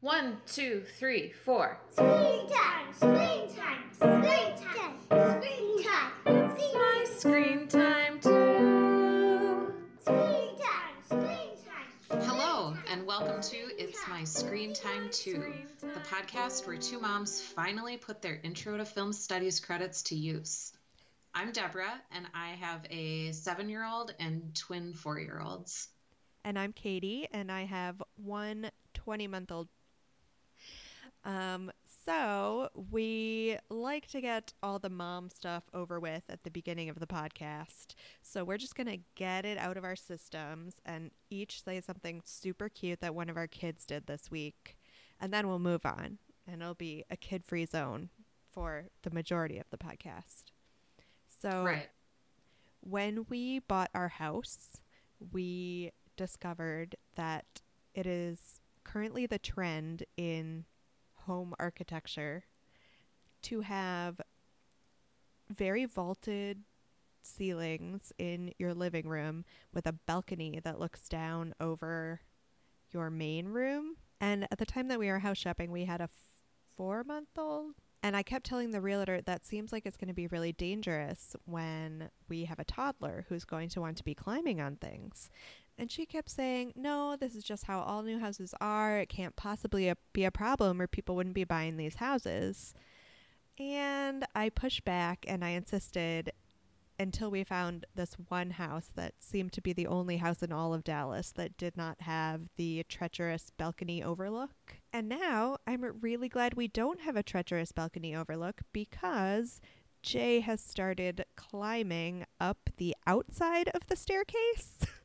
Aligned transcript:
One, 0.00 0.38
two, 0.46 0.82
three, 0.98 1.32
four. 1.44 1.78
Screen 1.90 2.48
time, 2.48 2.92
screen 2.94 3.54
time, 3.54 3.92
screen 3.92 4.56
time, 4.56 4.96
screen 5.10 5.84
time, 5.84 6.12
It's 6.26 6.74
my 6.74 7.04
screen 7.06 7.68
time 7.68 8.20
too. 8.20 9.74
screen 10.00 10.58
time, 10.58 10.94
screen 11.04 11.50
time. 11.66 12.20
Hello, 12.22 12.74
and 12.90 13.06
welcome 13.06 13.42
to 13.42 13.56
It's 13.78 14.00
My 14.08 14.24
Screen 14.24 14.72
Time 14.72 15.10
Too, 15.10 15.52
the 15.80 16.00
podcast 16.00 16.66
where 16.66 16.78
two 16.78 16.98
moms 16.98 17.42
finally 17.42 17.98
put 17.98 18.22
their 18.22 18.40
intro 18.42 18.78
to 18.78 18.86
film 18.86 19.12
studies 19.12 19.60
credits 19.60 20.02
to 20.04 20.14
use. 20.14 20.72
I'm 21.34 21.52
Deborah, 21.52 22.00
and 22.10 22.26
I 22.32 22.50
have 22.52 22.86
a 22.88 23.32
seven 23.32 23.68
year 23.68 23.84
old 23.84 24.14
and 24.18 24.54
twin 24.54 24.94
four 24.94 25.20
year 25.20 25.42
olds. 25.44 25.88
And 26.42 26.58
I'm 26.58 26.72
Katie, 26.72 27.28
and 27.32 27.52
I 27.52 27.64
have 27.66 28.02
one 28.16 28.70
20 28.94 29.26
month 29.26 29.52
old. 29.52 29.68
Um, 31.24 31.70
so 32.06 32.70
we 32.90 33.58
like 33.68 34.06
to 34.08 34.20
get 34.20 34.52
all 34.62 34.78
the 34.78 34.88
mom 34.88 35.28
stuff 35.28 35.64
over 35.74 36.00
with 36.00 36.22
at 36.30 36.44
the 36.44 36.50
beginning 36.50 36.88
of 36.88 36.98
the 36.98 37.06
podcast. 37.06 37.94
So 38.22 38.42
we're 38.42 38.56
just 38.56 38.74
going 38.74 38.86
to 38.86 39.00
get 39.16 39.44
it 39.44 39.58
out 39.58 39.76
of 39.76 39.84
our 39.84 39.96
systems 39.96 40.80
and 40.86 41.10
each 41.28 41.62
say 41.62 41.80
something 41.80 42.22
super 42.24 42.68
cute 42.68 43.00
that 43.00 43.14
one 43.14 43.28
of 43.28 43.36
our 43.36 43.46
kids 43.46 43.84
did 43.84 44.06
this 44.06 44.30
week. 44.30 44.78
And 45.20 45.32
then 45.32 45.46
we'll 45.46 45.58
move 45.58 45.84
on, 45.84 46.16
and 46.46 46.62
it'll 46.62 46.74
be 46.74 47.04
a 47.10 47.16
kid 47.16 47.44
free 47.44 47.66
zone 47.66 48.08
for 48.50 48.86
the 49.02 49.10
majority 49.10 49.58
of 49.58 49.68
the 49.70 49.76
podcast. 49.76 50.44
So 51.28 51.62
Right. 51.64 51.90
when 52.80 53.26
we 53.28 53.58
bought 53.58 53.90
our 53.94 54.08
house, 54.08 54.80
we 55.32 55.92
discovered 56.16 56.96
that 57.16 57.60
it 57.94 58.06
is 58.06 58.60
currently 58.84 59.26
the 59.26 59.38
trend 59.38 60.04
in 60.16 60.64
home 61.30 61.54
architecture 61.60 62.42
to 63.40 63.60
have 63.60 64.20
very 65.48 65.84
vaulted 65.84 66.64
ceilings 67.22 68.12
in 68.18 68.52
your 68.58 68.74
living 68.74 69.06
room 69.06 69.44
with 69.72 69.86
a 69.86 69.92
balcony 69.92 70.58
that 70.64 70.80
looks 70.80 71.08
down 71.08 71.54
over 71.60 72.20
your 72.90 73.10
main 73.10 73.46
room. 73.46 73.94
And 74.20 74.48
at 74.50 74.58
the 74.58 74.66
time 74.66 74.88
that 74.88 74.98
we 74.98 75.06
were 75.06 75.20
house 75.20 75.38
shopping, 75.38 75.70
we 75.70 75.84
had 75.84 76.00
a 76.00 76.10
four 76.76 77.04
month 77.04 77.28
old. 77.38 77.74
And 78.02 78.16
I 78.16 78.24
kept 78.24 78.46
telling 78.46 78.72
the 78.72 78.80
realtor 78.80 79.20
that 79.20 79.46
seems 79.46 79.70
like 79.70 79.86
it's 79.86 79.96
going 79.96 80.08
to 80.08 80.14
be 80.14 80.26
really 80.26 80.52
dangerous 80.52 81.36
when 81.44 82.10
we 82.28 82.46
have 82.46 82.58
a 82.58 82.64
toddler 82.64 83.24
who's 83.28 83.44
going 83.44 83.68
to 83.68 83.80
want 83.80 83.98
to 83.98 84.04
be 84.04 84.16
climbing 84.16 84.60
on 84.60 84.74
things. 84.74 85.30
And 85.80 85.90
she 85.90 86.04
kept 86.04 86.28
saying, 86.28 86.74
no, 86.76 87.16
this 87.16 87.34
is 87.34 87.42
just 87.42 87.64
how 87.64 87.80
all 87.80 88.02
new 88.02 88.18
houses 88.18 88.52
are. 88.60 88.98
It 88.98 89.08
can't 89.08 89.34
possibly 89.34 89.88
a- 89.88 89.96
be 90.12 90.26
a 90.26 90.30
problem 90.30 90.78
or 90.78 90.86
people 90.86 91.16
wouldn't 91.16 91.34
be 91.34 91.44
buying 91.44 91.78
these 91.78 91.94
houses. 91.94 92.74
And 93.58 94.26
I 94.34 94.50
pushed 94.50 94.84
back 94.84 95.24
and 95.26 95.42
I 95.42 95.50
insisted 95.50 96.32
until 96.98 97.30
we 97.30 97.44
found 97.44 97.86
this 97.94 98.12
one 98.28 98.50
house 98.50 98.90
that 98.94 99.14
seemed 99.20 99.54
to 99.54 99.62
be 99.62 99.72
the 99.72 99.86
only 99.86 100.18
house 100.18 100.42
in 100.42 100.52
all 100.52 100.74
of 100.74 100.84
Dallas 100.84 101.32
that 101.32 101.56
did 101.56 101.78
not 101.78 102.02
have 102.02 102.42
the 102.56 102.84
treacherous 102.86 103.50
balcony 103.56 104.02
overlook. 104.02 104.76
And 104.92 105.08
now 105.08 105.56
I'm 105.66 105.82
really 106.02 106.28
glad 106.28 106.52
we 106.52 106.68
don't 106.68 107.00
have 107.00 107.16
a 107.16 107.22
treacherous 107.22 107.72
balcony 107.72 108.14
overlook 108.14 108.60
because 108.74 109.62
Jay 110.02 110.40
has 110.40 110.60
started 110.60 111.24
climbing 111.36 112.26
up 112.38 112.68
the 112.76 112.94
outside 113.06 113.70
of 113.72 113.86
the 113.86 113.96
staircase. 113.96 114.80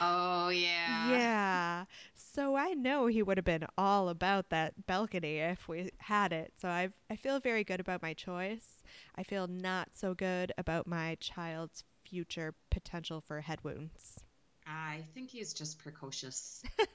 Oh, 0.00 0.48
yeah. 0.48 1.10
yeah. 1.10 1.84
So 2.14 2.56
I 2.56 2.74
know 2.74 3.06
he 3.06 3.22
would 3.22 3.38
have 3.38 3.44
been 3.44 3.66
all 3.78 4.08
about 4.08 4.50
that 4.50 4.86
balcony 4.86 5.38
if 5.38 5.68
we 5.68 5.90
had 5.98 6.32
it. 6.32 6.52
So 6.60 6.68
I 6.68 6.88
I 7.08 7.16
feel 7.16 7.38
very 7.40 7.62
good 7.64 7.80
about 7.80 8.02
my 8.02 8.12
choice. 8.12 8.82
I 9.16 9.22
feel 9.22 9.46
not 9.46 9.90
so 9.94 10.14
good 10.14 10.52
about 10.58 10.86
my 10.86 11.16
child's 11.20 11.84
future 12.04 12.54
potential 12.70 13.20
for 13.20 13.40
head 13.40 13.62
wounds. 13.62 14.20
I 14.66 15.04
think 15.14 15.30
he's 15.30 15.52
just 15.52 15.78
precocious. 15.78 16.62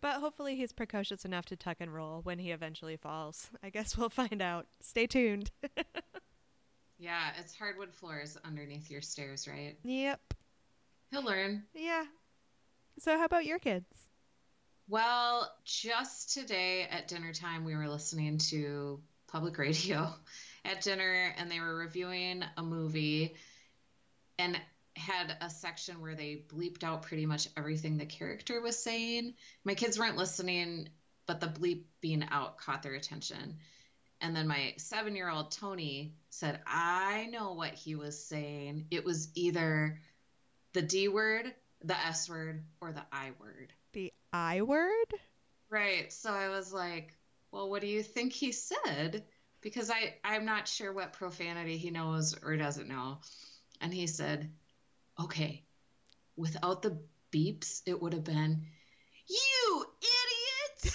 But 0.00 0.20
hopefully 0.20 0.56
he's 0.56 0.72
precocious 0.72 1.24
enough 1.24 1.46
to 1.46 1.56
tuck 1.56 1.78
and 1.80 1.92
roll 1.92 2.20
when 2.22 2.38
he 2.38 2.52
eventually 2.52 2.96
falls. 2.96 3.50
I 3.62 3.70
guess 3.70 3.96
we'll 3.96 4.10
find 4.10 4.40
out. 4.40 4.66
Stay 4.80 5.06
tuned. 5.06 5.50
yeah, 6.98 7.30
it's 7.38 7.54
hardwood 7.54 7.92
floors 7.92 8.38
underneath 8.44 8.90
your 8.90 9.02
stairs, 9.02 9.48
right? 9.48 9.76
yep. 9.82 10.20
He'll 11.10 11.24
learn. 11.24 11.64
Yeah. 11.74 12.04
So 12.98 13.16
how 13.16 13.24
about 13.24 13.46
your 13.46 13.58
kids? 13.58 13.86
Well, 14.88 15.50
just 15.64 16.34
today 16.34 16.86
at 16.90 17.08
dinner 17.08 17.32
time, 17.32 17.64
we 17.64 17.76
were 17.76 17.88
listening 17.88 18.38
to 18.50 19.00
public 19.26 19.58
radio 19.58 20.12
at 20.64 20.82
dinner, 20.82 21.34
and 21.36 21.50
they 21.50 21.60
were 21.60 21.76
reviewing 21.76 22.42
a 22.56 22.62
movie 22.62 23.34
and 24.38 24.58
had 24.96 25.36
a 25.40 25.50
section 25.50 26.00
where 26.00 26.14
they 26.14 26.42
bleeped 26.48 26.82
out 26.82 27.02
pretty 27.02 27.26
much 27.26 27.48
everything 27.56 27.98
the 27.98 28.06
character 28.06 28.60
was 28.60 28.82
saying. 28.82 29.34
My 29.64 29.74
kids 29.74 29.98
weren't 29.98 30.16
listening, 30.16 30.88
but 31.26 31.40
the 31.40 31.46
bleep 31.46 31.84
being 32.00 32.24
out 32.30 32.58
caught 32.58 32.82
their 32.82 32.94
attention. 32.94 33.58
And 34.20 34.34
then 34.34 34.48
my 34.48 34.74
seven 34.78 35.14
year 35.14 35.30
old 35.30 35.52
Tony 35.52 36.14
said, 36.30 36.60
I 36.66 37.26
know 37.30 37.52
what 37.52 37.74
he 37.74 37.94
was 37.94 38.24
saying. 38.24 38.86
It 38.90 39.04
was 39.04 39.28
either 39.34 40.00
the 40.72 40.82
D 40.82 41.08
word, 41.08 41.52
the 41.82 41.96
S 41.96 42.28
word, 42.28 42.64
or 42.80 42.92
the 42.92 43.02
I 43.12 43.32
word. 43.40 43.72
The 43.92 44.12
I 44.32 44.62
word? 44.62 45.06
Right. 45.70 46.12
So 46.12 46.30
I 46.32 46.48
was 46.48 46.72
like, 46.72 47.14
well, 47.50 47.68
what 47.70 47.80
do 47.82 47.86
you 47.88 48.02
think 48.02 48.32
he 48.32 48.52
said? 48.52 49.24
Because 49.60 49.90
I, 49.90 50.14
I'm 50.24 50.44
not 50.44 50.68
sure 50.68 50.92
what 50.92 51.12
profanity 51.12 51.76
he 51.78 51.90
knows 51.90 52.34
or 52.42 52.56
doesn't 52.56 52.88
know. 52.88 53.18
And 53.80 53.92
he 53.92 54.06
said, 54.06 54.50
okay, 55.20 55.64
without 56.36 56.82
the 56.82 56.98
beeps, 57.32 57.82
it 57.86 58.00
would 58.00 58.12
have 58.12 58.24
been, 58.24 58.66
you 59.28 59.84
idiot. 60.00 60.94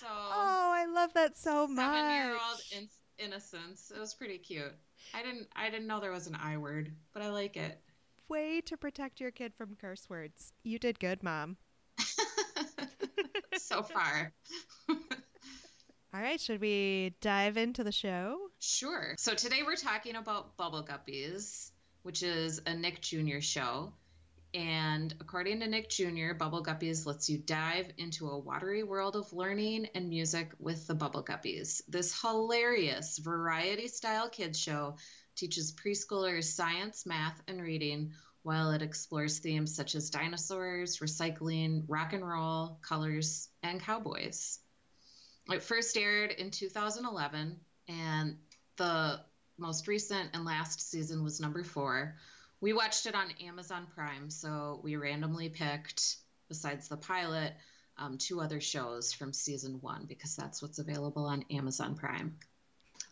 so, 0.00 0.06
Oh, 0.08 0.72
I 0.74 0.86
love 0.92 1.12
that 1.14 1.36
so 1.36 1.66
much. 1.66 1.84
seven 1.94 2.10
year 2.10 2.32
old 2.32 2.60
in- 2.76 2.88
innocence. 3.18 3.92
It 3.94 3.98
was 4.00 4.14
pretty 4.14 4.38
cute. 4.38 4.72
I 5.14 5.22
didn't, 5.22 5.48
I 5.54 5.70
didn't 5.70 5.86
know 5.86 6.00
there 6.00 6.12
was 6.12 6.26
an 6.26 6.36
I 6.36 6.56
word, 6.56 6.92
but 7.12 7.22
I 7.22 7.30
like 7.30 7.56
it. 7.56 7.80
Way 8.28 8.60
to 8.62 8.76
protect 8.76 9.20
your 9.20 9.30
kid 9.30 9.52
from 9.54 9.76
curse 9.80 10.08
words. 10.08 10.52
You 10.62 10.78
did 10.78 10.98
good, 10.98 11.22
mom. 11.22 11.56
so 13.58 13.82
far. 13.82 14.32
All 16.14 16.20
right, 16.20 16.40
should 16.40 16.60
we 16.60 17.14
dive 17.20 17.56
into 17.56 17.84
the 17.84 17.92
show? 17.92 18.36
Sure. 18.58 19.14
So 19.16 19.34
today 19.34 19.62
we're 19.64 19.76
talking 19.76 20.16
about 20.16 20.56
Bubble 20.56 20.84
Guppies, 20.84 21.70
which 22.02 22.22
is 22.22 22.60
a 22.66 22.74
Nick 22.74 23.00
Jr. 23.00 23.40
show. 23.40 23.92
And 24.54 25.14
according 25.18 25.60
to 25.60 25.66
Nick 25.66 25.88
Jr., 25.88 26.34
Bubble 26.34 26.62
Guppies 26.62 27.06
lets 27.06 27.30
you 27.30 27.38
dive 27.38 27.90
into 27.96 28.28
a 28.28 28.38
watery 28.38 28.82
world 28.82 29.16
of 29.16 29.32
learning 29.32 29.88
and 29.94 30.10
music 30.10 30.52
with 30.58 30.86
the 30.86 30.94
Bubble 30.94 31.22
Guppies. 31.22 31.80
This 31.88 32.20
hilarious 32.20 33.16
variety 33.18 33.88
style 33.88 34.28
kids 34.28 34.60
show 34.60 34.96
teaches 35.36 35.72
preschoolers 35.72 36.44
science, 36.44 37.06
math, 37.06 37.40
and 37.48 37.62
reading 37.62 38.12
while 38.42 38.72
it 38.72 38.82
explores 38.82 39.38
themes 39.38 39.74
such 39.74 39.94
as 39.94 40.10
dinosaurs, 40.10 40.98
recycling, 40.98 41.84
rock 41.88 42.12
and 42.12 42.28
roll, 42.28 42.78
colors, 42.82 43.48
and 43.62 43.80
cowboys. 43.80 44.58
It 45.48 45.62
first 45.62 45.96
aired 45.96 46.32
in 46.32 46.50
2011, 46.50 47.58
and 47.88 48.36
the 48.76 49.20
most 49.58 49.86
recent 49.88 50.30
and 50.34 50.44
last 50.44 50.90
season 50.90 51.22
was 51.22 51.40
number 51.40 51.64
four. 51.64 52.16
We 52.62 52.72
watched 52.72 53.06
it 53.06 53.16
on 53.16 53.32
Amazon 53.44 53.88
Prime, 53.92 54.30
so 54.30 54.80
we 54.84 54.94
randomly 54.94 55.48
picked, 55.48 56.18
besides 56.48 56.86
the 56.86 56.96
pilot, 56.96 57.54
um, 57.98 58.18
two 58.18 58.40
other 58.40 58.60
shows 58.60 59.12
from 59.12 59.32
season 59.32 59.78
one 59.80 60.06
because 60.06 60.36
that's 60.36 60.62
what's 60.62 60.78
available 60.78 61.26
on 61.26 61.44
Amazon 61.50 61.96
Prime. 61.96 62.36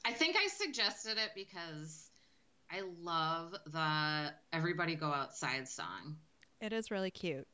I 0.04 0.12
think 0.12 0.36
I 0.36 0.46
suggested 0.46 1.18
it 1.18 1.30
because 1.34 2.08
I 2.70 2.82
love 3.02 3.56
the 3.66 4.32
Everybody 4.52 4.94
Go 4.94 5.08
Outside 5.12 5.66
song. 5.68 6.16
It 6.60 6.72
is 6.72 6.92
really 6.92 7.10
cute. 7.10 7.48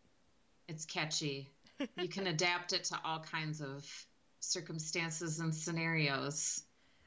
It's 0.69 0.85
catchy. 0.85 1.51
You 1.99 2.09
can 2.09 2.27
adapt 2.27 2.73
it 2.73 2.85
to 2.85 2.99
all 3.05 3.21
kinds 3.21 3.61
of 3.61 3.87
circumstances 4.41 5.41
and 5.41 5.55
scenarios 5.55 6.63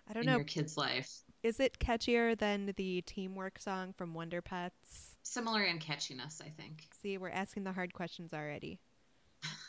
I 0.08 0.14
don't 0.14 0.24
in 0.24 0.28
know. 0.28 0.36
your 0.36 0.46
kid's 0.46 0.78
life. 0.78 1.12
Is 1.42 1.60
it 1.62 1.80
catchier 1.80 2.38
than 2.38 2.74
the 2.76 3.02
teamwork 3.02 3.60
song 3.60 3.94
from 3.94 4.14
Wonder 4.14 4.42
Pets? 4.42 5.16
Similar 5.24 5.64
in 5.64 5.80
catchiness, 5.80 6.42
I 6.42 6.50
think. 6.50 6.88
See, 7.02 7.18
we're 7.18 7.30
asking 7.30 7.64
the 7.64 7.72
hard 7.72 7.94
questions 7.94 8.34
already. 8.34 8.80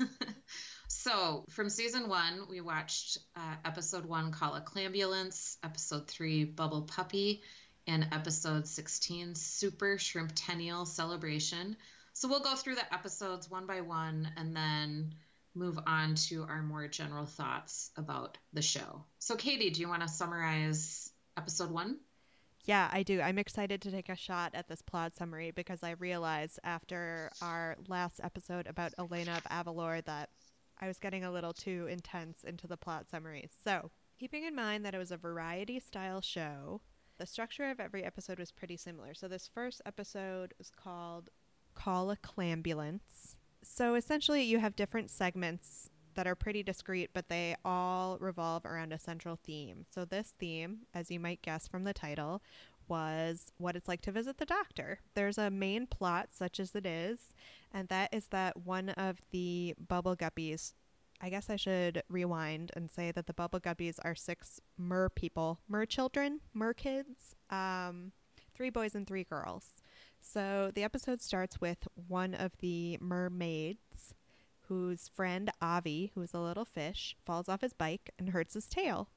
so, 0.88 1.44
from 1.50 1.70
season 1.70 2.08
one, 2.08 2.46
we 2.48 2.60
watched 2.60 3.18
uh, 3.36 3.54
episode 3.64 4.04
one, 4.04 4.32
Call 4.32 4.56
a 4.56 4.60
Clambulance, 4.60 5.58
episode 5.62 6.08
three, 6.08 6.44
Bubble 6.44 6.82
Puppy, 6.82 7.42
and 7.86 8.08
episode 8.10 8.66
16, 8.66 9.36
Super 9.36 9.96
Shrimp 9.96 10.34
Shrimptennial 10.34 10.86
Celebration. 10.86 11.76
So 12.12 12.28
we'll 12.28 12.40
go 12.40 12.56
through 12.56 12.74
the 12.74 12.92
episodes 12.92 13.48
one 13.48 13.66
by 13.66 13.82
one 13.82 14.28
and 14.36 14.56
then 14.56 15.14
move 15.54 15.78
on 15.86 16.16
to 16.16 16.42
our 16.48 16.62
more 16.62 16.88
general 16.88 17.26
thoughts 17.26 17.90
about 17.96 18.38
the 18.52 18.62
show. 18.62 19.04
So, 19.20 19.36
Katie, 19.36 19.70
do 19.70 19.80
you 19.80 19.88
want 19.88 20.02
to 20.02 20.08
summarize 20.08 21.12
episode 21.36 21.70
one? 21.70 21.98
Yeah, 22.64 22.90
I 22.92 23.02
do. 23.02 23.20
I'm 23.20 23.38
excited 23.38 23.80
to 23.82 23.90
take 23.90 24.08
a 24.08 24.16
shot 24.16 24.54
at 24.54 24.68
this 24.68 24.82
plot 24.82 25.16
summary 25.16 25.50
because 25.50 25.82
I 25.82 25.92
realized 25.92 26.58
after 26.62 27.30
our 27.40 27.76
last 27.88 28.20
episode 28.22 28.66
about 28.66 28.92
Elena 28.98 29.38
of 29.38 29.44
Avalor 29.44 30.04
that 30.04 30.28
I 30.78 30.86
was 30.86 30.98
getting 30.98 31.24
a 31.24 31.32
little 31.32 31.52
too 31.52 31.86
intense 31.90 32.44
into 32.44 32.66
the 32.66 32.76
plot 32.76 33.08
summaries. 33.08 33.52
So, 33.64 33.90
keeping 34.18 34.44
in 34.44 34.54
mind 34.54 34.84
that 34.84 34.94
it 34.94 34.98
was 34.98 35.10
a 35.10 35.16
variety 35.16 35.80
style 35.80 36.20
show, 36.20 36.80
the 37.18 37.26
structure 37.26 37.70
of 37.70 37.80
every 37.80 38.04
episode 38.04 38.38
was 38.38 38.52
pretty 38.52 38.76
similar. 38.76 39.14
So, 39.14 39.26
this 39.26 39.50
first 39.52 39.80
episode 39.86 40.52
was 40.58 40.70
called 40.70 41.30
Call 41.74 42.10
a 42.10 42.16
Clambulance. 42.16 43.36
So, 43.62 43.94
essentially, 43.94 44.42
you 44.42 44.58
have 44.58 44.76
different 44.76 45.10
segments 45.10 45.90
that 46.14 46.26
are 46.26 46.34
pretty 46.34 46.62
discrete, 46.62 47.10
but 47.12 47.28
they 47.28 47.56
all 47.64 48.18
revolve 48.18 48.64
around 48.64 48.92
a 48.92 48.98
central 48.98 49.36
theme. 49.36 49.84
So, 49.88 50.04
this 50.04 50.34
theme, 50.38 50.80
as 50.94 51.10
you 51.10 51.20
might 51.20 51.42
guess 51.42 51.68
from 51.68 51.84
the 51.84 51.92
title, 51.92 52.42
was 52.88 53.52
what 53.56 53.76
it's 53.76 53.88
like 53.88 54.02
to 54.02 54.12
visit 54.12 54.38
the 54.38 54.44
doctor. 54.44 54.98
There's 55.14 55.38
a 55.38 55.50
main 55.50 55.86
plot, 55.86 56.30
such 56.32 56.58
as 56.58 56.74
it 56.74 56.84
is, 56.84 57.32
and 57.72 57.88
that 57.88 58.12
is 58.12 58.26
that 58.28 58.56
one 58.66 58.90
of 58.90 59.20
the 59.30 59.74
bubble 59.88 60.16
guppies. 60.16 60.74
I 61.22 61.28
guess 61.28 61.50
I 61.50 61.56
should 61.56 62.02
rewind 62.08 62.72
and 62.74 62.90
say 62.90 63.12
that 63.12 63.26
the 63.26 63.34
bubble 63.34 63.60
guppies 63.60 63.98
are 64.02 64.14
six 64.14 64.58
mer 64.78 65.08
people, 65.10 65.60
mer 65.68 65.84
children, 65.84 66.40
mer 66.54 66.72
kids, 66.72 67.36
um, 67.50 68.12
three 68.54 68.70
boys 68.70 68.94
and 68.94 69.06
three 69.06 69.24
girls. 69.24 69.82
So 70.20 70.70
the 70.74 70.82
episode 70.82 71.20
starts 71.20 71.60
with 71.60 71.86
one 71.94 72.34
of 72.34 72.52
the 72.58 72.98
mermaids 73.00 74.14
whose 74.70 75.08
friend 75.08 75.50
Avi, 75.60 76.12
who's 76.14 76.32
a 76.32 76.38
little 76.38 76.64
fish, 76.64 77.16
falls 77.26 77.48
off 77.48 77.60
his 77.60 77.72
bike 77.72 78.10
and 78.20 78.28
hurts 78.28 78.54
his 78.54 78.68
tail. 78.68 79.08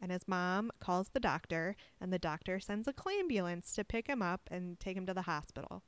And 0.00 0.10
his 0.10 0.26
mom 0.26 0.70
calls 0.80 1.10
the 1.10 1.20
doctor, 1.20 1.76
and 2.00 2.10
the 2.10 2.18
doctor 2.18 2.58
sends 2.58 2.88
a 2.88 2.94
clambulance 2.94 3.74
to 3.74 3.84
pick 3.84 4.06
him 4.06 4.22
up 4.22 4.48
and 4.50 4.80
take 4.80 4.96
him 4.96 5.04
to 5.04 5.12
the 5.12 5.22
hospital. 5.22 5.82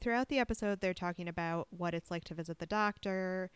Throughout 0.00 0.28
the 0.28 0.40
episode, 0.40 0.80
they're 0.80 0.94
talking 0.94 1.28
about 1.28 1.68
what 1.70 1.94
it's 1.94 2.10
like 2.10 2.24
to 2.24 2.34
visit 2.34 2.58
the 2.58 2.66
doctor, 2.66 3.52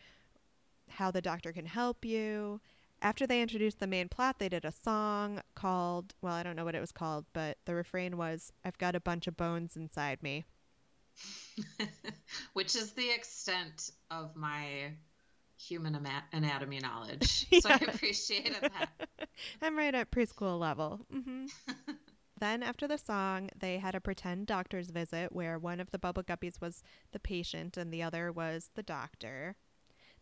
how 0.90 1.10
the 1.10 1.20
doctor 1.20 1.52
can 1.52 1.66
help 1.66 2.04
you. 2.04 2.60
After 3.00 3.26
they 3.26 3.42
introduced 3.42 3.80
the 3.80 3.88
main 3.88 4.08
plot, 4.08 4.38
they 4.38 4.48
did 4.48 4.64
a 4.64 4.70
song 4.70 5.40
called, 5.56 6.14
well, 6.22 6.34
I 6.34 6.44
don't 6.44 6.54
know 6.54 6.64
what 6.64 6.76
it 6.76 6.80
was 6.80 6.92
called, 6.92 7.24
but 7.32 7.58
the 7.64 7.74
refrain 7.74 8.16
was, 8.16 8.52
I've 8.64 8.78
got 8.78 8.94
a 8.94 9.00
bunch 9.00 9.26
of 9.26 9.36
bones 9.36 9.74
inside 9.74 10.22
me. 10.22 10.44
Which 12.52 12.74
is 12.76 12.92
the 12.92 13.10
extent 13.10 13.90
of 14.10 14.34
my 14.36 14.92
human 15.56 15.98
anatomy 16.32 16.80
knowledge. 16.80 17.46
So 17.52 17.68
I 17.70 17.78
Yeah. 17.78 17.78
appreciated 17.84 18.64
that. 18.68 18.90
I'm 19.62 19.76
right 19.76 19.94
at 19.94 20.10
preschool 20.10 20.58
level. 20.58 21.00
hmm 21.10 21.46
then, 22.38 22.62
after 22.62 22.88
the 22.88 22.98
song, 22.98 23.50
they 23.56 23.78
had 23.78 23.94
a 23.94 24.00
pretend 24.00 24.46
doctor's 24.46 24.90
visit 24.90 25.32
where 25.32 25.58
one 25.58 25.80
of 25.80 25.90
the 25.90 25.98
bubble 25.98 26.22
guppies 26.24 26.60
was 26.60 26.82
the 27.12 27.20
patient 27.20 27.76
and 27.76 27.92
the 27.92 28.02
other 28.02 28.32
was 28.32 28.70
the 28.74 28.82
doctor. 28.82 29.56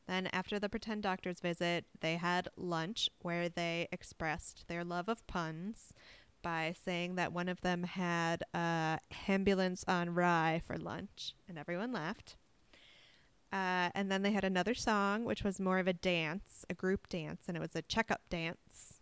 Then, 0.06 0.28
after 0.28 0.58
the 0.58 0.68
pretend 0.68 1.02
doctor's 1.02 1.40
visit, 1.40 1.86
they 2.00 2.16
had 2.16 2.48
lunch 2.56 3.10
where 3.22 3.48
they 3.48 3.88
expressed 3.92 4.66
their 4.68 4.84
love 4.84 5.08
of 5.08 5.26
puns 5.26 5.94
by 6.42 6.74
saying 6.84 7.16
that 7.16 7.32
one 7.32 7.48
of 7.48 7.60
them 7.60 7.82
had 7.82 8.42
a 8.54 8.98
ambulance 9.28 9.84
on 9.86 10.14
rye 10.14 10.62
for 10.66 10.76
lunch, 10.76 11.34
and 11.48 11.58
everyone 11.58 11.92
laughed. 11.92 12.36
Uh, 13.52 13.90
and 13.94 14.10
then 14.10 14.22
they 14.22 14.30
had 14.30 14.44
another 14.44 14.74
song, 14.74 15.24
which 15.24 15.42
was 15.42 15.58
more 15.58 15.78
of 15.78 15.88
a 15.88 15.92
dance, 15.92 16.64
a 16.70 16.74
group 16.74 17.08
dance, 17.08 17.42
and 17.48 17.56
it 17.56 17.60
was 17.60 17.74
a 17.74 17.82
checkup 17.82 18.22
dance. 18.28 19.00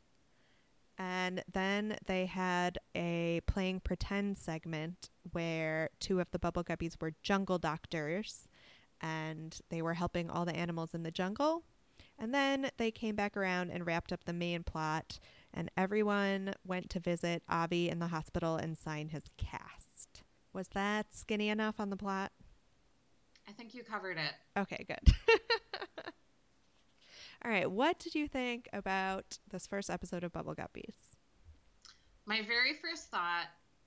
And 0.98 1.44
then 1.52 1.96
they 2.06 2.26
had 2.26 2.78
a 2.96 3.40
playing 3.46 3.80
pretend 3.80 4.36
segment 4.36 5.10
where 5.30 5.90
two 6.00 6.18
of 6.20 6.30
the 6.32 6.40
bubble 6.40 6.64
guppies 6.64 7.00
were 7.00 7.12
jungle 7.22 7.58
doctors 7.58 8.48
and 9.00 9.60
they 9.68 9.80
were 9.80 9.94
helping 9.94 10.28
all 10.28 10.44
the 10.44 10.56
animals 10.56 10.94
in 10.94 11.04
the 11.04 11.12
jungle. 11.12 11.62
And 12.18 12.34
then 12.34 12.70
they 12.78 12.90
came 12.90 13.14
back 13.14 13.36
around 13.36 13.70
and 13.70 13.86
wrapped 13.86 14.12
up 14.12 14.24
the 14.24 14.32
main 14.32 14.64
plot, 14.64 15.20
and 15.54 15.70
everyone 15.76 16.54
went 16.64 16.90
to 16.90 17.00
visit 17.00 17.42
Avi 17.48 17.88
in 17.88 17.98
the 17.98 18.08
hospital 18.08 18.56
and 18.56 18.76
sign 18.76 19.08
his 19.08 19.24
cast. 19.36 20.22
Was 20.52 20.68
that 20.68 21.14
skinny 21.14 21.48
enough 21.48 21.78
on 21.78 21.90
the 21.90 21.96
plot? 21.96 22.32
I 23.48 23.52
think 23.52 23.74
you 23.74 23.82
covered 23.82 24.18
it. 24.18 24.32
Okay, 24.58 24.84
good. 24.86 25.14
All 27.44 27.50
right, 27.50 27.70
what 27.70 27.98
did 27.98 28.14
you 28.14 28.28
think 28.28 28.68
about 28.72 29.38
this 29.50 29.66
first 29.66 29.90
episode 29.90 30.24
of 30.24 30.32
Bubble 30.32 30.54
Guppies? 30.54 30.94
My 32.26 32.42
very 32.42 32.74
first 32.74 33.10
thought, 33.10 33.46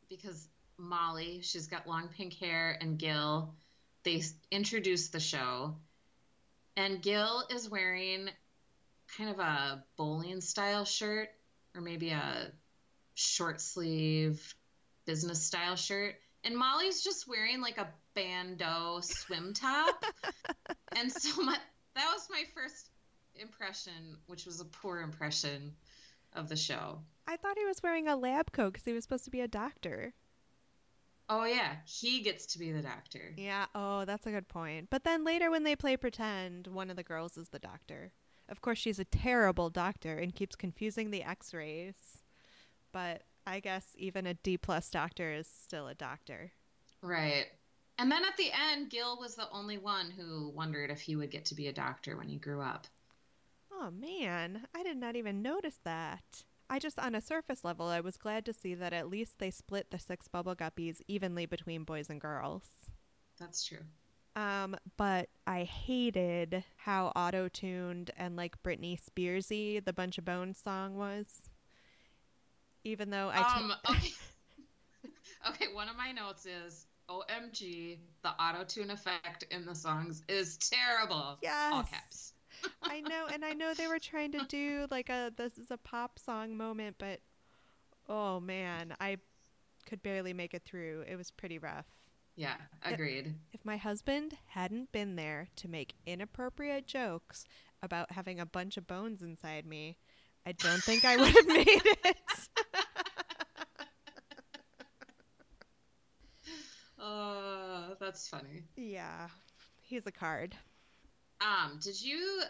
because 0.10 0.48
Molly, 0.78 1.42
she's 1.44 1.68
got 1.68 1.86
long 1.88 2.08
pink 2.08 2.34
hair, 2.34 2.78
and 2.82 2.98
Gil, 2.98 3.54
they 4.04 4.24
introduced 4.50 5.12
the 5.12 5.20
show, 5.20 5.76
and 6.76 7.02
Gil 7.02 7.44
is 7.50 7.70
wearing 7.70 8.30
kind 9.18 9.30
of 9.30 9.40
a 9.40 9.84
bowling 9.98 10.42
style 10.42 10.86
shirt, 10.86 11.30
or 11.76 11.82
maybe 11.82 12.12
a 12.12 12.52
short 13.14 13.62
sleeve 13.62 14.56
business 15.06 15.42
style 15.42 15.76
shirt, 15.76 16.16
and 16.44 16.56
Molly's 16.56 17.04
just 17.04 17.28
wearing 17.28 17.62
like 17.62 17.78
a 17.78 17.88
bandeau 18.16 19.00
swim 19.02 19.54
top, 19.54 20.04
and 20.96 21.12
so 21.12 21.42
my 21.44 21.58
that 21.96 22.12
was 22.14 22.28
my 22.30 22.44
first 22.56 22.90
impression, 23.36 24.18
which 24.28 24.46
was 24.46 24.60
a 24.60 24.66
poor 24.66 25.02
impression 25.02 25.74
of 26.34 26.50
the 26.50 26.56
show. 26.56 27.00
I 27.28 27.38
thought 27.38 27.58
he 27.58 27.66
was 27.66 27.84
wearing 27.84 28.08
a 28.08 28.16
lab 28.16 28.52
coat 28.52 28.74
because 28.74 28.86
he 28.86 28.94
was 28.94 29.04
supposed 29.04 29.26
to 29.26 29.32
be 29.32 29.42
a 29.42 29.48
doctor. 29.48 30.14
Oh 31.30 31.46
yeah, 31.46 31.76
he 31.86 32.22
gets 32.22 32.46
to 32.48 32.60
be 32.60 32.72
the 32.72 32.82
doctor. 32.82 33.34
Yeah, 33.38 33.66
oh, 33.74 34.04
that's 34.04 34.26
a 34.28 34.32
good 34.32 34.50
point. 34.50 34.90
But 34.90 35.06
then 35.06 35.24
later 35.24 35.50
when 35.50 35.64
they 35.64 35.76
play 35.78 35.96
pretend, 35.96 36.68
one 36.68 36.90
of 36.90 36.98
the 36.98 37.04
girls 37.04 37.38
is 37.38 37.50
the 37.50 37.60
doctor. 37.60 38.12
Of 38.52 38.62
course, 38.62 38.78
she's 38.78 39.00
a 39.00 39.06
terrible 39.06 39.70
doctor 39.70 40.18
and 40.18 40.36
keeps 40.36 40.56
confusing 40.56 41.10
the 41.10 41.24
x 41.24 41.54
rays. 41.54 42.22
But 42.92 43.24
I 43.48 43.62
guess 43.62 43.96
even 43.98 44.28
a 44.28 44.34
D 44.34 44.58
plus 44.58 44.90
doctor 44.90 45.32
is 45.32 45.48
still 45.48 45.88
a 45.88 45.96
doctor. 45.96 46.52
Right. 47.02 47.48
And 47.98 48.12
then 48.12 48.26
at 48.26 48.36
the 48.36 48.52
end, 48.52 48.90
Gil 48.90 49.18
was 49.18 49.36
the 49.36 49.50
only 49.52 49.78
one 49.78 50.12
who 50.12 50.50
wondered 50.50 50.92
if 50.92 51.02
he 51.02 51.16
would 51.16 51.32
get 51.32 51.46
to 51.46 51.56
be 51.56 51.68
a 51.68 51.74
doctor 51.74 52.18
when 52.18 52.28
he 52.28 52.38
grew 52.38 52.62
up. 52.62 52.88
Oh 53.72 53.90
man, 53.90 54.68
I 54.76 54.84
did 54.84 54.98
not 54.98 55.16
even 55.16 55.42
notice 55.42 55.80
that. 55.86 56.44
I 56.70 56.80
just, 56.80 57.00
on 57.00 57.16
a 57.16 57.22
surface 57.22 57.64
level, 57.64 57.88
I 57.88 58.00
was 58.00 58.18
glad 58.18 58.46
to 58.46 58.54
see 58.54 58.76
that 58.76 58.94
at 58.94 59.10
least 59.10 59.40
they 59.40 59.52
split 59.52 59.92
the 59.92 60.00
six 60.00 60.28
bubble 60.28 60.56
guppies 60.56 61.02
evenly 61.08 61.46
between 61.46 61.84
boys 61.84 62.10
and 62.10 62.20
girls. 62.20 62.64
That's 63.40 63.66
true. 63.66 63.86
Um, 64.36 64.78
but 64.98 65.30
I 65.46 65.64
hated 65.64 66.64
how 66.78 67.08
auto 67.16 67.50
tuned 67.50 68.12
and 68.16 68.36
like 68.36 68.62
Britney 68.64 68.98
Spearsy 69.00 69.84
the 69.84 69.94
Bunch 69.94 70.18
of 70.18 70.26
Bones 70.26 70.58
song 70.64 70.96
was. 70.96 71.50
Even 72.84 73.10
though 73.10 73.30
I 73.30 73.42
ta- 73.42 73.60
Um, 73.60 73.74
okay. 73.90 74.10
okay, 75.50 75.66
one 75.74 75.90
of 75.90 75.98
my 75.98 76.12
notes 76.12 76.46
is 76.46 76.86
OMG, 77.10 77.98
the 78.24 78.30
auto 78.30 78.64
tune 78.64 78.90
effect 78.92 79.44
in 79.52 79.66
the 79.66 79.76
songs 79.76 80.24
is 80.30 80.58
terrible. 80.58 81.38
Yeah. 81.42 81.72
All 81.74 81.84
caps. 81.84 82.34
I 82.84 83.02
know, 83.02 83.28
and 83.32 83.44
I 83.44 83.54
know 83.54 83.74
they 83.74 83.88
were 83.88 84.00
trying 84.00 84.32
to 84.34 84.46
do 84.48 84.88
like 84.92 85.10
a 85.10 85.32
this 85.36 85.58
is 85.58 85.72
a 85.72 85.78
pop 85.78 86.20
song 86.20 86.56
moment, 86.56 86.96
but 87.00 87.20
oh 88.08 88.40
man, 88.40 88.96
I 89.00 89.18
could 89.86 90.04
barely 90.04 90.34
make 90.34 90.54
it 90.54 90.64
through. 90.64 91.04
It 91.10 91.16
was 91.16 91.32
pretty 91.32 91.58
rough. 91.58 91.88
Yeah, 92.36 92.56
agreed. 92.84 93.36
If 93.54 93.64
my 93.66 93.78
husband 93.78 94.38
hadn't 94.48 94.92
been 94.92 95.16
there 95.16 95.50
to 95.58 95.68
make 95.68 95.94
inappropriate 96.06 96.88
jokes 96.88 97.46
about 97.84 98.12
having 98.12 98.40
a 98.40 98.46
bunch 98.46 98.78
of 98.78 98.88
bones 98.88 99.22
inside 99.22 99.66
me, 99.66 99.98
I 100.46 100.54
don't 100.54 100.82
think 100.84 101.06
I 101.06 101.18
would 101.18 101.28
have 101.30 101.48
made 101.48 101.68
it. 101.68 102.18
Oh, 107.00 107.96
that's 108.00 108.28
funny. 108.28 108.64
yeah, 108.76 109.28
he's 109.82 110.06
a 110.06 110.12
card. 110.12 110.56
Um, 111.42 111.80
did 111.82 112.00
you 112.02 112.44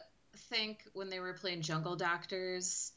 think 0.49 0.79
when 0.93 1.09
they 1.09 1.19
were 1.19 1.33
playing 1.33 1.61
Jungle 1.61 1.95
Doctors, 1.95 2.91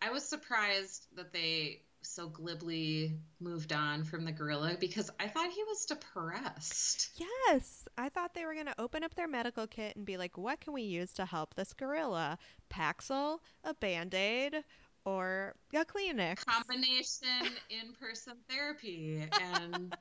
I 0.00 0.10
was 0.10 0.24
surprised 0.24 1.06
that 1.16 1.32
they 1.32 1.82
so 2.02 2.28
glibly 2.28 3.18
moved 3.40 3.72
on 3.72 4.04
from 4.04 4.24
the 4.24 4.32
gorilla 4.32 4.76
because 4.78 5.10
I 5.18 5.28
thought 5.28 5.50
he 5.50 5.62
was 5.64 5.84
depressed. 5.84 7.10
Yes, 7.16 7.86
I 7.98 8.08
thought 8.08 8.34
they 8.34 8.44
were 8.44 8.54
going 8.54 8.66
to 8.66 8.80
open 8.80 9.04
up 9.04 9.14
their 9.14 9.28
medical 9.28 9.66
kit 9.66 9.96
and 9.96 10.04
be 10.04 10.16
like, 10.16 10.38
what 10.38 10.60
can 10.60 10.72
we 10.72 10.82
use 10.82 11.12
to 11.14 11.24
help 11.24 11.54
this 11.54 11.72
gorilla? 11.72 12.38
Paxil, 12.70 13.38
a 13.64 13.74
band 13.74 14.14
aid, 14.14 14.64
or 15.04 15.54
a 15.74 15.84
Kleenex? 15.84 16.44
Combination 16.44 17.54
in 17.70 17.92
person 18.00 18.34
therapy. 18.48 19.26
And 19.40 19.94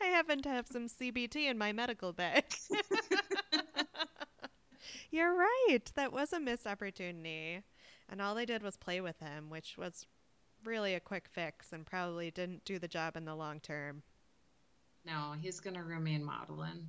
I 0.00 0.06
happen 0.06 0.42
to 0.42 0.48
have 0.48 0.66
some 0.66 0.88
CBT 0.88 1.50
in 1.50 1.58
my 1.58 1.72
medical 1.72 2.12
bag. 2.12 2.44
You're 5.10 5.34
right. 5.34 5.80
That 5.94 6.12
was 6.12 6.32
a 6.32 6.40
missed 6.40 6.66
opportunity. 6.66 7.62
And 8.08 8.20
all 8.20 8.34
they 8.34 8.46
did 8.46 8.62
was 8.62 8.76
play 8.76 9.00
with 9.00 9.18
him, 9.20 9.48
which 9.48 9.76
was 9.78 10.06
really 10.64 10.94
a 10.94 11.00
quick 11.00 11.28
fix 11.28 11.72
and 11.72 11.86
probably 11.86 12.30
didn't 12.30 12.64
do 12.64 12.78
the 12.78 12.88
job 12.88 13.16
in 13.16 13.24
the 13.24 13.34
long 13.34 13.60
term. 13.60 14.02
No, 15.04 15.34
he's 15.40 15.60
gonna 15.60 15.82
remain 15.82 16.24
modeling. 16.24 16.88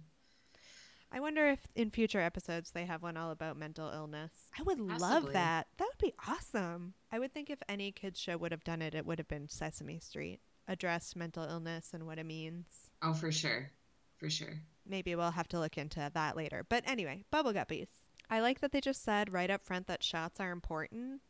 I 1.12 1.20
wonder 1.20 1.48
if 1.48 1.60
in 1.76 1.92
future 1.92 2.20
episodes 2.22 2.72
they 2.72 2.86
have 2.86 3.04
one 3.04 3.18
all 3.18 3.30
about 3.30 3.56
mental 3.56 3.90
illness. 3.92 4.32
I 4.58 4.64
would 4.64 4.80
love 4.80 5.32
that. 5.34 5.68
That 5.78 5.88
would 5.88 6.00
be 6.00 6.14
awesome. 6.28 6.96
I 7.12 7.20
would 7.20 7.34
think 7.34 7.52
if 7.52 7.60
any 7.70 7.92
kids 7.92 8.20
show 8.20 8.36
would 8.38 8.52
have 8.52 8.64
done 8.64 8.82
it, 8.82 8.96
it 8.96 9.06
would 9.06 9.20
have 9.20 9.28
been 9.28 9.48
Sesame 9.48 10.00
Street. 10.00 10.40
Address 10.68 11.16
mental 11.16 11.44
illness 11.44 11.92
and 11.94 12.08
what 12.08 12.18
it 12.18 12.26
means. 12.26 12.90
Oh, 13.04 13.14
for 13.14 13.32
sure, 13.32 13.70
for 14.18 14.30
sure. 14.30 14.62
Maybe 14.88 15.16
we'll 15.16 15.32
have 15.32 15.48
to 15.50 15.60
look 15.60 15.78
into 15.78 16.10
that 16.14 16.36
later. 16.36 16.66
But 16.68 16.84
anyway, 16.88 17.26
Bubble 17.30 17.54
Guppies. 17.54 17.90
I 18.30 18.40
like 18.40 18.62
that 18.62 18.72
they 18.72 18.82
just 18.82 19.04
said 19.04 19.32
right 19.32 19.52
up 19.52 19.62
front 19.64 19.86
that 19.88 20.02
shots 20.04 20.40
are 20.40 20.52
important 20.52 21.22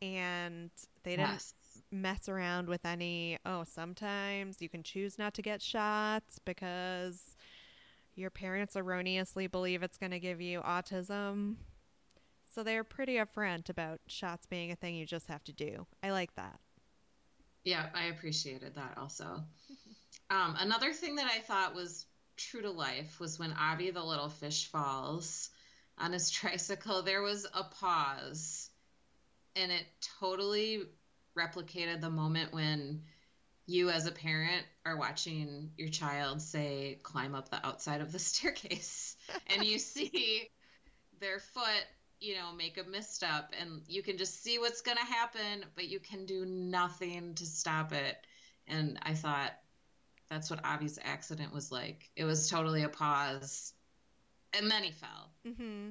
and 0.00 0.70
they 1.02 1.16
didn't 1.16 1.30
Yes. 1.32 1.54
Mess 1.92 2.28
around 2.28 2.68
with 2.68 2.84
any, 2.84 3.38
oh, 3.44 3.64
sometimes 3.64 4.60
you 4.60 4.68
can 4.68 4.82
choose 4.82 5.18
not 5.18 5.34
to 5.34 5.42
get 5.42 5.60
shots 5.62 6.38
because 6.44 7.36
your 8.14 8.30
parents 8.30 8.76
erroneously 8.76 9.46
believe 9.46 9.82
it's 9.82 9.98
going 9.98 10.12
to 10.12 10.20
give 10.20 10.40
you 10.40 10.60
autism. 10.60 11.56
So 12.54 12.62
they're 12.62 12.84
pretty 12.84 13.14
upfront 13.16 13.68
about 13.68 14.00
shots 14.06 14.46
being 14.46 14.72
a 14.72 14.76
thing 14.76 14.94
you 14.94 15.06
just 15.06 15.28
have 15.28 15.44
to 15.44 15.52
do. 15.52 15.86
I 16.02 16.10
like 16.10 16.34
that. 16.34 16.58
Yeah, 17.64 17.86
I 17.94 18.06
appreciated 18.06 18.74
that 18.76 18.96
also. 18.98 19.44
Um, 20.30 20.54
another 20.60 20.92
thing 20.92 21.16
that 21.16 21.26
I 21.26 21.40
thought 21.40 21.74
was 21.74 22.06
true 22.36 22.62
to 22.62 22.70
life 22.70 23.18
was 23.18 23.38
when 23.38 23.52
Avi 23.52 23.90
the 23.90 24.02
little 24.02 24.28
fish 24.28 24.68
falls 24.68 25.50
on 25.98 26.12
his 26.12 26.30
tricycle, 26.30 27.02
there 27.02 27.22
was 27.22 27.46
a 27.52 27.64
pause. 27.64 28.70
And 29.56 29.72
it 29.72 29.84
totally 30.20 30.84
replicated 31.40 32.00
the 32.00 32.10
moment 32.10 32.52
when 32.52 33.02
you, 33.66 33.90
as 33.90 34.06
a 34.06 34.12
parent, 34.12 34.64
are 34.84 34.96
watching 34.96 35.70
your 35.76 35.88
child, 35.88 36.42
say, 36.42 36.98
climb 37.02 37.34
up 37.34 37.48
the 37.50 37.64
outside 37.64 38.00
of 38.00 38.12
the 38.12 38.18
staircase. 38.30 39.16
and 39.46 39.64
you 39.64 39.78
see 39.94 40.50
their 41.20 41.38
foot 41.38 41.84
you 42.18 42.34
know 42.34 42.52
make 42.52 42.76
a 42.78 42.84
misstep 42.90 43.52
and 43.58 43.80
you 43.86 44.02
can 44.02 44.18
just 44.18 44.42
see 44.42 44.58
what's 44.58 44.82
going 44.82 44.96
to 44.96 45.04
happen 45.04 45.64
but 45.74 45.88
you 45.88 45.98
can 45.98 46.26
do 46.26 46.44
nothing 46.44 47.34
to 47.34 47.46
stop 47.46 47.92
it 47.92 48.16
and 48.68 48.98
i 49.02 49.14
thought 49.14 49.52
that's 50.28 50.50
what 50.50 50.60
avi's 50.64 50.98
accident 51.02 51.52
was 51.52 51.72
like 51.72 52.10
it 52.16 52.24
was 52.24 52.48
totally 52.50 52.82
a 52.82 52.88
pause 52.90 53.72
and 54.52 54.70
then 54.70 54.82
he 54.82 54.92
fell 54.92 55.30
Mm-hmm. 55.46 55.90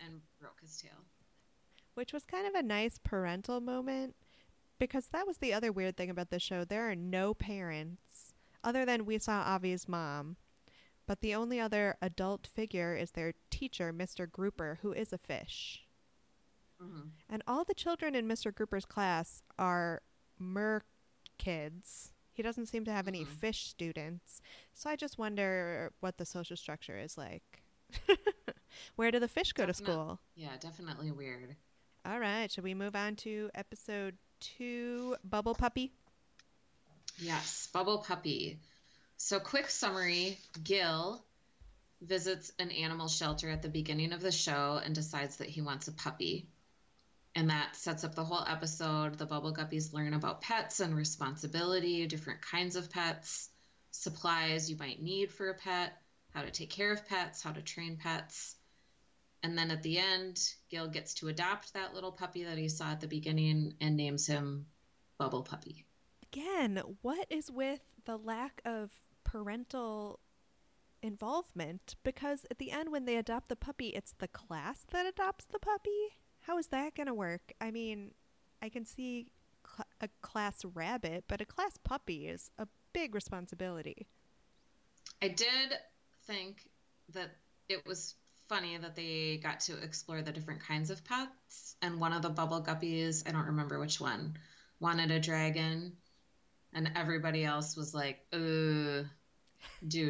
and 0.00 0.20
broke 0.40 0.60
his 0.60 0.76
tail 0.80 0.90
which 1.94 2.12
was 2.12 2.24
kind 2.24 2.46
of 2.46 2.54
a 2.54 2.62
nice 2.62 2.98
parental 3.02 3.60
moment 3.60 4.14
because 4.78 5.08
that 5.08 5.26
was 5.26 5.38
the 5.38 5.52
other 5.54 5.72
weird 5.72 5.96
thing 5.96 6.10
about 6.10 6.30
the 6.30 6.38
show. 6.40 6.64
There 6.64 6.88
are 6.90 6.96
no 6.96 7.34
parents 7.34 8.34
other 8.62 8.84
than 8.84 9.04
we 9.06 9.18
saw 9.18 9.54
Avi's 9.56 9.88
mom, 9.88 10.36
but 11.06 11.20
the 11.20 11.34
only 11.34 11.60
other 11.60 11.96
adult 12.02 12.46
figure 12.46 12.94
is 12.96 13.12
their 13.12 13.34
teacher, 13.50 13.92
Mr. 13.92 14.30
Grouper, 14.30 14.78
who 14.82 14.92
is 14.92 15.12
a 15.12 15.18
fish. 15.18 15.86
Mhm. 16.82 17.10
And 17.28 17.42
all 17.46 17.64
the 17.64 17.74
children 17.74 18.14
in 18.14 18.26
Mr. 18.26 18.52
Grouper's 18.54 18.84
class 18.86 19.42
are 19.58 20.02
mer 20.38 20.82
kids. 21.38 22.10
He 22.32 22.42
doesn't 22.42 22.66
seem 22.66 22.84
to 22.86 22.92
have 22.92 23.06
any 23.06 23.24
Mhm. 23.24 23.28
fish 23.28 23.66
students. 23.66 24.40
So 24.72 24.90
I 24.90 24.96
just 24.96 25.18
wonder 25.18 25.92
what 26.00 26.16
the 26.18 26.26
social 26.26 26.56
structure 26.56 26.98
is 26.98 27.16
like. 27.16 27.62
Where 28.96 29.10
do 29.10 29.20
the 29.20 29.28
fish 29.28 29.52
go 29.52 29.66
to 29.66 29.74
school? 29.74 30.20
yeah 30.34 30.56
definitely 30.58 31.12
weird 31.12 31.56
All 32.04 32.18
right, 32.18 32.50
should 32.50 32.64
we 32.64 32.74
move 32.74 32.96
on 32.96 33.14
to 33.16 33.50
episode 33.54 34.18
two, 34.58 35.16
Bubble 35.24 35.54
Puppy? 35.54 35.92
Yes, 37.18 37.68
Bubble 37.72 37.98
Puppy. 37.98 38.60
So, 39.16 39.40
quick 39.40 39.70
summary 39.70 40.38
Gil 40.62 41.24
visits 42.00 42.52
an 42.58 42.70
animal 42.70 43.08
shelter 43.08 43.48
at 43.50 43.62
the 43.62 43.68
beginning 43.68 44.12
of 44.12 44.20
the 44.20 44.32
show 44.32 44.80
and 44.84 44.94
decides 44.94 45.36
that 45.36 45.48
he 45.48 45.62
wants 45.62 45.88
a 45.88 45.92
puppy. 45.92 46.48
And 47.34 47.50
that 47.50 47.74
sets 47.74 48.04
up 48.04 48.14
the 48.14 48.24
whole 48.24 48.44
episode. 48.46 49.18
The 49.18 49.26
Bubble 49.26 49.54
Guppies 49.54 49.92
learn 49.92 50.14
about 50.14 50.40
pets 50.40 50.80
and 50.80 50.94
responsibility, 50.94 52.06
different 52.06 52.42
kinds 52.42 52.76
of 52.76 52.90
pets, 52.90 53.48
supplies 53.90 54.70
you 54.70 54.76
might 54.76 55.02
need 55.02 55.32
for 55.32 55.48
a 55.50 55.54
pet, 55.54 55.96
how 56.32 56.42
to 56.42 56.50
take 56.50 56.70
care 56.70 56.92
of 56.92 57.06
pets, 57.06 57.42
how 57.42 57.52
to 57.52 57.62
train 57.62 57.96
pets. 57.96 58.56
And 59.44 59.58
then 59.58 59.70
at 59.70 59.82
the 59.82 59.98
end, 59.98 60.40
Gil 60.70 60.88
gets 60.88 61.12
to 61.14 61.28
adopt 61.28 61.74
that 61.74 61.92
little 61.92 62.10
puppy 62.10 62.44
that 62.44 62.56
he 62.56 62.66
saw 62.70 62.92
at 62.92 63.02
the 63.02 63.06
beginning 63.06 63.74
and 63.78 63.94
names 63.94 64.26
him 64.26 64.64
Bubble 65.18 65.42
Puppy. 65.42 65.84
Again, 66.32 66.80
what 67.02 67.26
is 67.28 67.50
with 67.50 67.82
the 68.06 68.16
lack 68.16 68.62
of 68.64 68.90
parental 69.22 70.18
involvement? 71.02 71.94
Because 72.02 72.46
at 72.50 72.56
the 72.56 72.70
end, 72.70 72.90
when 72.90 73.04
they 73.04 73.16
adopt 73.16 73.50
the 73.50 73.54
puppy, 73.54 73.88
it's 73.88 74.14
the 74.16 74.28
class 74.28 74.86
that 74.92 75.04
adopts 75.04 75.44
the 75.44 75.58
puppy? 75.58 76.16
How 76.40 76.56
is 76.56 76.68
that 76.68 76.94
going 76.94 77.08
to 77.08 77.14
work? 77.14 77.52
I 77.60 77.70
mean, 77.70 78.12
I 78.62 78.70
can 78.70 78.86
see 78.86 79.26
cl- 79.66 79.86
a 80.00 80.08
class 80.22 80.64
rabbit, 80.64 81.24
but 81.28 81.42
a 81.42 81.44
class 81.44 81.76
puppy 81.84 82.28
is 82.28 82.50
a 82.58 82.66
big 82.94 83.14
responsibility. 83.14 84.06
I 85.20 85.28
did 85.28 85.74
think 86.26 86.70
that 87.12 87.36
it 87.68 87.84
was 87.86 88.14
funny 88.54 88.76
that 88.76 88.94
they 88.94 89.40
got 89.42 89.58
to 89.60 89.76
explore 89.82 90.22
the 90.22 90.30
different 90.30 90.60
kinds 90.60 90.90
of 90.90 91.02
pets. 91.04 91.74
And 91.82 91.98
one 92.00 92.12
of 92.12 92.22
the 92.22 92.30
bubble 92.30 92.62
guppies, 92.62 93.28
I 93.28 93.32
don't 93.32 93.46
remember 93.46 93.80
which 93.80 94.00
one, 94.00 94.38
wanted 94.78 95.10
a 95.10 95.18
dragon. 95.18 95.94
And 96.72 96.90
everybody 96.94 97.44
else 97.44 97.76
was 97.76 97.94
like, 97.94 98.20
dude, 98.30 99.08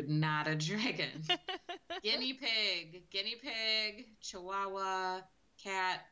not 0.08 0.46
a 0.46 0.54
dragon. 0.56 1.22
guinea 2.02 2.34
pig, 2.34 3.08
guinea 3.10 3.36
pig, 3.42 4.06
chihuahua, 4.20 5.20
cat, 5.62 6.04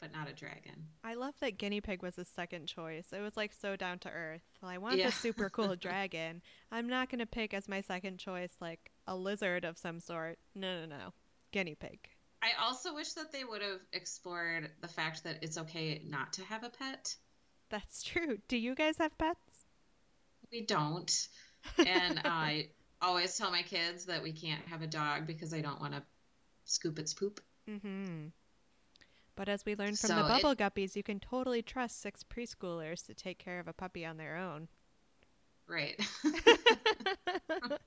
but 0.00 0.10
not 0.12 0.28
a 0.28 0.32
dragon. 0.32 0.86
I 1.02 1.14
love 1.14 1.34
that 1.40 1.58
guinea 1.58 1.80
pig 1.82 2.02
was 2.02 2.16
his 2.16 2.28
second 2.28 2.66
choice. 2.66 3.08
It 3.12 3.20
was 3.20 3.36
like 3.36 3.52
so 3.52 3.76
down 3.76 3.98
to 4.00 4.10
earth. 4.10 4.42
I 4.62 4.78
want 4.78 4.96
Yeah. 4.96 5.06
the 5.06 5.12
super 5.12 5.50
cool 5.50 5.76
dragon. 5.80 6.40
I'm 6.72 6.88
not 6.88 7.10
going 7.10 7.18
to 7.20 7.26
pick 7.26 7.52
as 7.52 7.68
my 7.68 7.82
second 7.82 8.18
choice 8.18 8.52
like 8.60 8.90
a 9.06 9.16
lizard 9.16 9.64
of 9.64 9.76
some 9.76 10.00
sort. 10.00 10.38
No, 10.54 10.80
no, 10.80 10.96
no. 10.96 11.12
Guinea 11.54 11.76
pig. 11.76 12.00
I 12.42 12.48
also 12.64 12.92
wish 12.92 13.12
that 13.12 13.30
they 13.30 13.44
would 13.44 13.62
have 13.62 13.78
explored 13.92 14.72
the 14.80 14.88
fact 14.88 15.22
that 15.22 15.38
it's 15.40 15.56
okay 15.56 16.02
not 16.04 16.32
to 16.32 16.42
have 16.42 16.64
a 16.64 16.68
pet. 16.68 17.14
That's 17.70 18.02
true. 18.02 18.38
Do 18.48 18.56
you 18.56 18.74
guys 18.74 18.98
have 18.98 19.16
pets? 19.16 19.38
We 20.50 20.62
don't. 20.62 21.28
And 21.78 22.20
I 22.24 22.70
always 23.00 23.38
tell 23.38 23.52
my 23.52 23.62
kids 23.62 24.06
that 24.06 24.20
we 24.20 24.32
can't 24.32 24.66
have 24.66 24.82
a 24.82 24.88
dog 24.88 25.28
because 25.28 25.54
I 25.54 25.60
don't 25.60 25.80
want 25.80 25.92
to 25.92 26.02
scoop 26.64 26.98
its 26.98 27.14
poop. 27.14 27.40
Mm-hmm. 27.70 28.26
But 29.36 29.48
as 29.48 29.64
we 29.64 29.76
learned 29.76 30.00
from 30.00 30.08
So 30.08 30.16
the 30.16 30.26
it- 30.26 30.42
Bubble 30.42 30.56
Guppies, 30.56 30.96
you 30.96 31.04
can 31.04 31.20
totally 31.20 31.62
trust 31.62 32.02
six 32.02 32.24
preschoolers 32.24 33.06
to 33.06 33.14
take 33.14 33.38
care 33.38 33.60
of 33.60 33.68
a 33.68 33.72
puppy 33.72 34.04
on 34.04 34.16
their 34.16 34.36
own. 34.36 34.66
Right. 35.68 36.04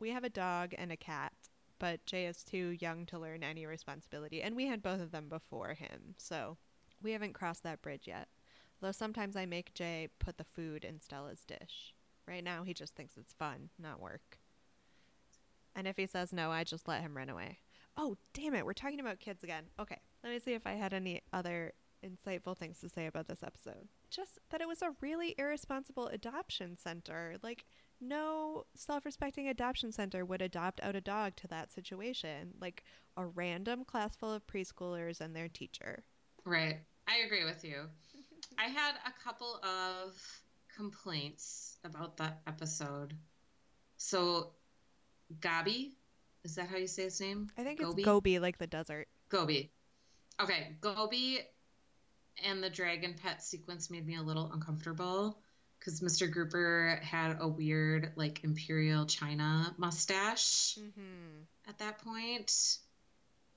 We 0.00 0.12
have 0.12 0.24
a 0.24 0.30
dog 0.30 0.74
and 0.78 0.90
a 0.90 0.96
cat, 0.96 1.34
but 1.80 2.06
Jay 2.06 2.26
is 2.26 2.44
too 2.44 2.76
young 2.78 3.06
to 3.06 3.18
learn 3.18 3.42
any 3.42 3.66
responsibility, 3.66 4.42
and 4.42 4.54
we 4.54 4.66
had 4.66 4.82
both 4.82 5.00
of 5.00 5.10
them 5.10 5.28
before 5.28 5.74
him, 5.74 6.14
so 6.16 6.58
we 7.02 7.10
haven't 7.12 7.32
crossed 7.32 7.64
that 7.64 7.82
bridge 7.82 8.06
yet. 8.06 8.28
Though 8.80 8.92
sometimes 8.92 9.34
I 9.34 9.46
make 9.46 9.74
Jay 9.74 10.08
put 10.20 10.36
the 10.38 10.44
food 10.44 10.84
in 10.84 11.00
Stella's 11.00 11.44
dish. 11.44 11.94
Right 12.28 12.44
now, 12.44 12.62
he 12.62 12.74
just 12.74 12.94
thinks 12.94 13.16
it's 13.16 13.32
fun, 13.32 13.70
not 13.78 14.00
work. 14.00 14.38
And 15.74 15.88
if 15.88 15.96
he 15.96 16.06
says 16.06 16.32
no, 16.32 16.50
I 16.50 16.64
just 16.64 16.86
let 16.86 17.00
him 17.00 17.16
run 17.16 17.30
away. 17.30 17.58
Oh, 17.96 18.16
damn 18.34 18.54
it, 18.54 18.64
we're 18.64 18.72
talking 18.74 19.00
about 19.00 19.18
kids 19.18 19.42
again. 19.42 19.64
Okay, 19.78 19.98
let 20.22 20.32
me 20.32 20.38
see 20.38 20.52
if 20.52 20.66
I 20.66 20.72
had 20.72 20.92
any 20.92 21.22
other 21.32 21.72
insightful 22.04 22.56
things 22.56 22.78
to 22.80 22.88
say 22.88 23.06
about 23.06 23.26
this 23.26 23.42
episode. 23.42 23.88
Just 24.10 24.38
that 24.50 24.60
it 24.60 24.68
was 24.68 24.82
a 24.82 24.94
really 25.00 25.34
irresponsible 25.38 26.08
adoption 26.08 26.76
center. 26.76 27.36
Like, 27.42 27.64
no 28.00 28.64
self 28.74 29.04
respecting 29.04 29.48
adoption 29.48 29.92
center 29.92 30.24
would 30.24 30.42
adopt 30.42 30.80
out 30.82 30.96
a 30.96 31.00
dog 31.00 31.36
to 31.36 31.48
that 31.48 31.72
situation. 31.72 32.54
Like, 32.60 32.84
a 33.16 33.26
random 33.26 33.84
class 33.84 34.16
full 34.16 34.32
of 34.32 34.46
preschoolers 34.46 35.20
and 35.20 35.34
their 35.34 35.48
teacher. 35.48 36.02
right. 36.44 36.78
I 37.08 37.24
agree 37.26 37.44
with 37.44 37.64
you. 37.64 37.86
I 38.58 38.68
had 38.68 38.92
a 39.04 39.24
couple 39.24 39.60
of 39.64 40.16
complaints 40.76 41.76
about 41.84 42.16
that 42.18 42.40
episode. 42.46 43.14
So, 43.96 44.52
Gabi, 45.40 45.90
is 46.44 46.54
that 46.54 46.68
how 46.68 46.76
you 46.76 46.86
say 46.86 47.04
his 47.04 47.20
name? 47.20 47.50
I 47.58 47.64
think 47.64 47.80
Gobi? 47.80 48.02
it's 48.02 48.06
Gobi, 48.06 48.38
like 48.38 48.58
the 48.58 48.66
desert. 48.66 49.08
Gobi. 49.28 49.72
Okay, 50.40 50.76
Gobi 50.80 51.40
and 52.44 52.62
the 52.62 52.70
dragon 52.70 53.14
pet 53.20 53.42
sequence 53.42 53.90
made 53.90 54.06
me 54.06 54.16
a 54.16 54.22
little 54.22 54.50
uncomfortable. 54.52 55.42
Because 55.80 56.00
Mr. 56.02 56.30
Grouper 56.30 57.00
had 57.02 57.38
a 57.40 57.48
weird, 57.48 58.12
like, 58.14 58.44
Imperial 58.44 59.06
China 59.06 59.74
mustache 59.78 60.76
Mm-hmm. 60.78 61.42
at 61.68 61.78
that 61.78 61.98
point. 62.04 62.78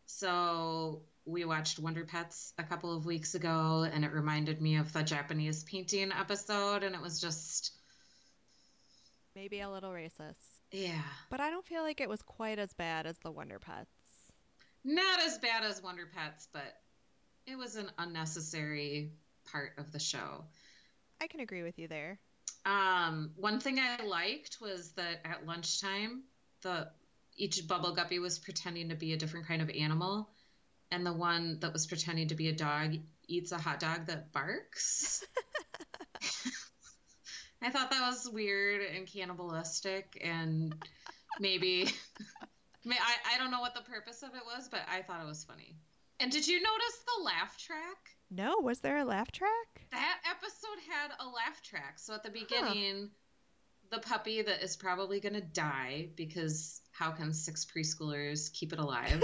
So 0.05 1.01
we 1.25 1.45
watched 1.45 1.79
Wonder 1.79 2.05
Pets 2.05 2.53
a 2.57 2.63
couple 2.63 2.95
of 2.95 3.05
weeks 3.05 3.35
ago, 3.35 3.87
and 3.91 4.03
it 4.05 4.11
reminded 4.11 4.61
me 4.61 4.77
of 4.77 4.91
the 4.93 5.03
Japanese 5.03 5.63
painting 5.63 6.11
episode, 6.11 6.83
and 6.83 6.95
it 6.95 7.01
was 7.01 7.19
just, 7.19 7.73
Maybe 9.35 9.61
a 9.61 9.69
little 9.69 9.89
racist. 9.91 10.35
yeah, 10.71 11.01
But 11.31 11.39
I 11.39 11.49
don't 11.49 11.65
feel 11.65 11.81
like 11.81 11.99
it 12.01 12.09
was 12.09 12.21
quite 12.21 12.59
as 12.59 12.71
bad 12.73 13.05
as 13.07 13.17
the 13.19 13.31
Wonder 13.31 13.57
Pets. 13.59 13.89
not 14.83 15.19
as 15.21 15.37
bad 15.39 15.63
as 15.63 15.81
Wonder 15.81 16.07
Pets, 16.13 16.47
but 16.53 16.77
it 17.47 17.57
was 17.57 17.75
an 17.75 17.89
unnecessary 17.97 19.11
part 19.51 19.71
of 19.77 19.91
the 19.91 19.99
show. 19.99 20.45
I 21.21 21.27
can 21.27 21.39
agree 21.39 21.63
with 21.63 21.79
you 21.79 21.87
there. 21.87 22.19
Um, 22.65 23.31
one 23.35 23.59
thing 23.59 23.79
I 23.79 24.03
liked 24.03 24.59
was 24.61 24.91
that 24.93 25.21
at 25.25 25.45
lunchtime, 25.45 26.23
the 26.61 26.89
each 27.35 27.67
bubble 27.67 27.93
guppy 27.93 28.19
was 28.19 28.39
pretending 28.39 28.89
to 28.89 28.95
be 28.95 29.13
a 29.13 29.17
different 29.17 29.47
kind 29.47 29.61
of 29.61 29.69
animal, 29.69 30.29
and 30.91 31.05
the 31.05 31.13
one 31.13 31.59
that 31.59 31.73
was 31.73 31.87
pretending 31.87 32.29
to 32.29 32.35
be 32.35 32.49
a 32.49 32.53
dog 32.53 32.95
eats 33.27 33.51
a 33.51 33.57
hot 33.57 33.79
dog 33.79 34.07
that 34.07 34.31
barks. 34.31 35.25
I 37.61 37.69
thought 37.69 37.91
that 37.91 38.07
was 38.09 38.29
weird 38.29 38.81
and 38.81 39.07
cannibalistic, 39.07 40.21
and 40.21 40.75
maybe, 41.39 41.89
may 42.85 42.95
I, 42.95 43.35
I 43.35 43.37
don't 43.37 43.51
know 43.51 43.61
what 43.61 43.73
the 43.73 43.81
purpose 43.81 44.21
of 44.21 44.35
it 44.35 44.43
was, 44.45 44.67
but 44.69 44.81
I 44.89 45.01
thought 45.01 45.21
it 45.21 45.27
was 45.27 45.43
funny. 45.43 45.77
And 46.19 46.31
did 46.31 46.47
you 46.47 46.61
notice 46.61 46.99
the 47.17 47.23
laugh 47.23 47.57
track? 47.57 48.17
No, 48.29 48.57
was 48.59 48.79
there 48.79 48.97
a 48.97 49.05
laugh 49.05 49.31
track? 49.31 49.85
That 49.91 50.19
episode 50.29 50.79
had 50.89 51.11
a 51.19 51.25
laugh 51.25 51.61
track. 51.61 51.99
So 51.99 52.13
at 52.13 52.23
the 52.23 52.29
beginning, 52.31 53.09
the 53.91 53.99
puppy 53.99 54.41
that 54.41 54.63
is 54.63 54.75
probably 54.75 55.19
going 55.19 55.35
to 55.35 55.41
die 55.41 56.09
because 56.15 56.81
how 56.91 57.11
can 57.11 57.33
six 57.33 57.65
preschoolers 57.65 58.51
keep 58.51 58.73
it 58.73 58.79
alive? 58.79 59.23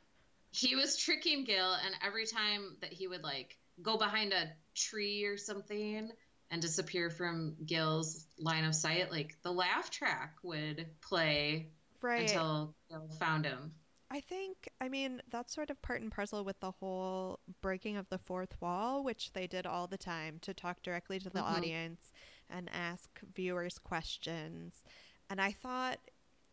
he 0.50 0.74
was 0.76 0.96
tricking 0.96 1.44
Gil, 1.44 1.72
and 1.74 1.94
every 2.04 2.26
time 2.26 2.76
that 2.80 2.92
he 2.92 3.06
would 3.06 3.22
like 3.22 3.58
go 3.82 3.96
behind 3.98 4.32
a 4.32 4.50
tree 4.74 5.24
or 5.24 5.36
something 5.36 6.10
and 6.50 6.62
disappear 6.62 7.10
from 7.10 7.54
Gil's 7.66 8.26
line 8.38 8.64
of 8.64 8.74
sight, 8.74 9.10
like 9.10 9.36
the 9.42 9.52
laugh 9.52 9.90
track 9.90 10.36
would 10.42 10.86
play 11.02 11.68
Right. 12.00 12.22
until 12.22 12.74
Gil 12.88 13.08
found 13.18 13.44
him. 13.44 13.72
I 14.10 14.20
think, 14.20 14.68
I 14.80 14.88
mean, 14.88 15.20
that's 15.30 15.54
sort 15.54 15.68
of 15.70 15.82
part 15.82 16.00
and 16.00 16.10
parcel 16.10 16.42
with 16.44 16.60
the 16.60 16.70
whole 16.70 17.40
breaking 17.60 17.96
of 17.98 18.08
the 18.08 18.18
fourth 18.18 18.60
wall, 18.60 19.04
which 19.04 19.32
they 19.34 19.46
did 19.46 19.66
all 19.66 19.86
the 19.86 19.98
time 19.98 20.38
to 20.40 20.54
talk 20.54 20.82
directly 20.82 21.18
to 21.18 21.28
the 21.28 21.40
Mhm. 21.40 21.56
audience 21.56 22.10
and 22.48 22.70
ask 22.70 23.20
viewers 23.20 23.78
questions. 23.78 24.82
And 25.28 25.40
I 25.42 25.52
thought 25.52 26.00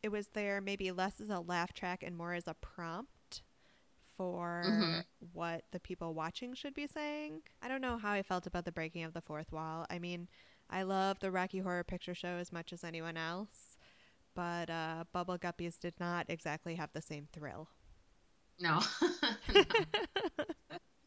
it 0.04 0.10
was 0.10 0.28
there 0.30 0.60
maybe 0.60 0.92
less 0.92 1.22
as 1.22 1.30
a 1.30 1.40
laugh 1.40 1.72
track 1.74 2.04
and 2.04 2.18
more 2.18 2.34
as 2.34 2.48
a 2.48 2.54
prompt 2.56 3.42
for 4.18 4.64
Mhm. 4.68 5.06
what 5.34 5.66
the 5.72 5.80
people 5.80 6.14
watching 6.14 6.54
should 6.54 6.74
be 6.74 6.88
saying. 6.88 7.42
I 7.62 7.68
don't 7.70 7.82
know 7.82 7.98
how 7.98 8.12
I 8.12 8.22
felt 8.24 8.46
about 8.48 8.66
the 8.66 8.72
breaking 8.72 9.04
of 9.04 9.14
the 9.14 9.22
fourth 9.22 9.52
wall. 9.52 9.86
I 9.90 10.00
mean, 10.00 10.28
I 10.70 10.84
love 10.84 11.20
the 11.20 11.32
Rocky 11.32 11.60
Horror 11.60 11.84
Picture 11.84 12.16
Show 12.16 12.38
as 12.38 12.52
much 12.52 12.74
as 12.74 12.84
anyone 12.84 13.18
else, 13.18 13.75
but 14.36 14.70
uh, 14.70 15.06
Bubble 15.14 15.38
Guppies 15.38 15.80
did 15.80 15.94
not 16.00 16.26
exactly 16.30 16.76
have 16.76 16.90
the 16.94 17.02
same 17.02 17.28
thrill. 17.34 17.70
No. 18.58 18.80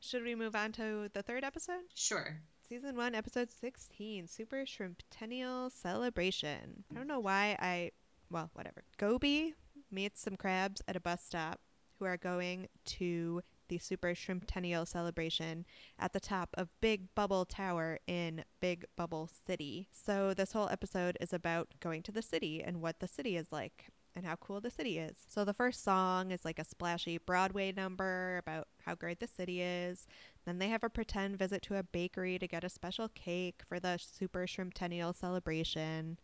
Should 0.00 0.22
we 0.22 0.34
move 0.34 0.54
on 0.54 0.72
to 0.72 1.08
the 1.14 1.22
third 1.22 1.44
episode? 1.44 1.80
sure. 1.94 2.40
Season 2.68 2.94
1, 2.94 3.14
episode 3.14 3.50
16 3.50 4.26
Super 4.28 4.66
Shrimptennial 4.66 5.70
Celebration. 5.70 6.84
I 6.90 6.94
don't 6.94 7.06
know 7.06 7.20
why 7.20 7.56
I. 7.58 7.92
Well, 8.30 8.50
whatever. 8.52 8.84
Gobi 8.98 9.54
meets 9.90 10.20
some 10.20 10.36
crabs 10.36 10.82
at 10.86 10.96
a 10.96 11.00
bus 11.00 11.24
stop 11.24 11.60
who 11.98 12.04
are 12.04 12.18
going 12.18 12.68
to 12.84 13.40
the 13.68 13.78
Super 13.78 14.14
Shrimptennial 14.14 14.86
Celebration 14.86 15.64
at 15.98 16.12
the 16.12 16.20
top 16.20 16.50
of 16.54 16.68
Big 16.80 17.14
Bubble 17.14 17.44
Tower 17.44 17.98
in 18.06 18.44
Big 18.60 18.84
Bubble 18.96 19.28
City. 19.46 19.88
So, 19.92 20.34
this 20.34 20.52
whole 20.52 20.68
episode 20.68 21.16
is 21.20 21.32
about 21.32 21.68
going 21.80 22.02
to 22.04 22.12
the 22.12 22.22
city 22.22 22.62
and 22.62 22.80
what 22.80 23.00
the 23.00 23.08
city 23.08 23.36
is 23.36 23.52
like 23.52 23.86
and 24.16 24.26
how 24.26 24.36
cool 24.36 24.60
the 24.60 24.70
city 24.70 24.98
is. 24.98 25.18
So, 25.28 25.44
the 25.44 25.54
first 25.54 25.84
song 25.84 26.30
is 26.30 26.44
like 26.44 26.58
a 26.58 26.64
splashy 26.64 27.18
Broadway 27.18 27.72
number 27.72 28.38
about 28.38 28.68
how 28.84 28.94
great 28.94 29.20
the 29.20 29.28
city 29.28 29.62
is. 29.62 30.06
Then 30.44 30.58
they 30.58 30.68
have 30.68 30.84
a 30.84 30.90
pretend 30.90 31.38
visit 31.38 31.62
to 31.62 31.76
a 31.76 31.82
bakery 31.82 32.38
to 32.38 32.48
get 32.48 32.64
a 32.64 32.68
special 32.68 33.08
cake 33.08 33.60
for 33.68 33.78
the 33.78 33.98
Super 33.98 34.46
Shrimptennial 34.46 35.12
celebration. 35.12 36.18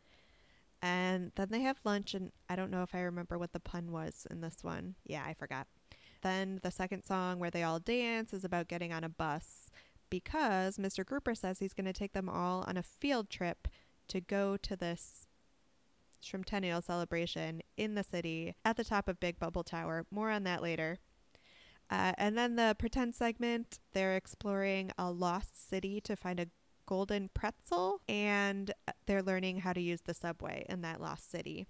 And 0.83 1.33
then 1.37 1.49
they 1.51 1.61
have 1.61 1.79
lunch, 1.85 2.13
and 2.13 2.31
I 2.49 2.57
don't 2.57 2.71
know 2.71 2.83
if 2.83 2.95
I 2.95 3.01
remember 3.01 3.39
what 3.39 3.53
the 3.55 3.61
pun 3.61 3.91
was 3.91 4.27
in 4.31 4.43
this 4.43 4.59
one. 4.63 4.97
Yeah, 5.07 5.23
I 5.27 5.33
forgot. 5.33 5.67
Then 6.25 6.59
the 6.63 6.71
second 6.71 7.05
song, 7.05 7.39
where 7.39 7.51
they 7.51 7.63
all 7.63 7.79
dance, 7.79 8.33
is 8.33 8.45
about 8.45 8.67
getting 8.67 8.95
on 8.95 9.05
a 9.05 9.11
bus 9.11 9.71
because 10.09 10.79
Mr. 10.79 11.05
Grouper 11.05 11.35
says 11.35 11.59
he's 11.59 11.75
going 11.75 11.85
to 11.85 11.93
take 11.93 12.15
them 12.15 12.31
all 12.31 12.65
on 12.67 12.79
a 12.79 12.83
field 12.83 13.29
trip 13.29 13.69
to 14.09 14.23
go 14.23 14.57
to 14.57 14.75
this 14.75 15.27
Shrimptennial 16.23 16.81
celebration 16.81 17.61
in 17.77 17.95
the 17.95 18.03
city 18.03 18.55
at 18.65 18.79
the 18.79 18.85
top 18.85 19.07
of 19.07 19.21
Big 19.21 19.39
Bubble 19.39 19.63
Tower. 19.65 20.07
More 20.11 20.31
on 20.31 20.45
that 20.45 20.63
later. 20.63 20.99
Uh, 21.91 22.13
and 22.17 22.39
then 22.39 22.57
the 22.57 22.75
pretend 22.79 23.15
segment, 23.15 23.79
they're 23.93 24.17
exploring 24.17 24.93
a 24.97 25.11
lost 25.11 25.69
city 25.69 26.01
to 26.01 26.17
find 26.17 26.41
a 26.41 26.49
golden 26.87 27.29
pretzel, 27.35 28.01
and 28.09 28.73
they're 29.05 29.23
learning 29.23 29.59
how 29.59 29.75
to 29.75 29.81
use 29.83 30.01
the 30.01 30.15
subway 30.15 30.65
in 30.71 30.81
that 30.81 31.03
lost 31.03 31.31
city. 31.31 31.67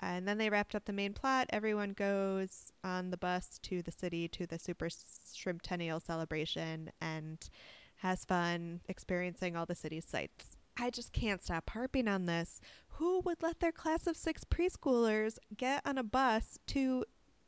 And 0.00 0.28
then 0.28 0.38
they 0.38 0.50
wrapped 0.50 0.74
up 0.74 0.84
the 0.84 0.92
main 0.92 1.14
plot. 1.14 1.46
Everyone 1.50 1.92
goes 1.92 2.72
on 2.84 3.10
the 3.10 3.16
bus 3.16 3.58
to 3.62 3.82
the 3.82 3.92
city 3.92 4.28
to 4.28 4.46
the 4.46 4.58
Super 4.58 4.88
Shrimptennial 5.34 6.00
celebration 6.00 6.90
and 7.00 7.48
has 7.96 8.24
fun 8.24 8.80
experiencing 8.88 9.56
all 9.56 9.66
the 9.66 9.74
city's 9.74 10.04
sights. 10.04 10.56
I 10.78 10.90
just 10.90 11.12
can't 11.12 11.42
stop 11.42 11.70
harping 11.70 12.08
on 12.08 12.26
this. 12.26 12.60
Who 12.88 13.20
would 13.20 13.42
let 13.42 13.60
their 13.60 13.72
class 13.72 14.06
of 14.06 14.16
six 14.16 14.44
preschoolers 14.44 15.38
get 15.56 15.80
on 15.86 15.96
a 15.96 16.02
bus 16.02 16.58
to 16.68 17.04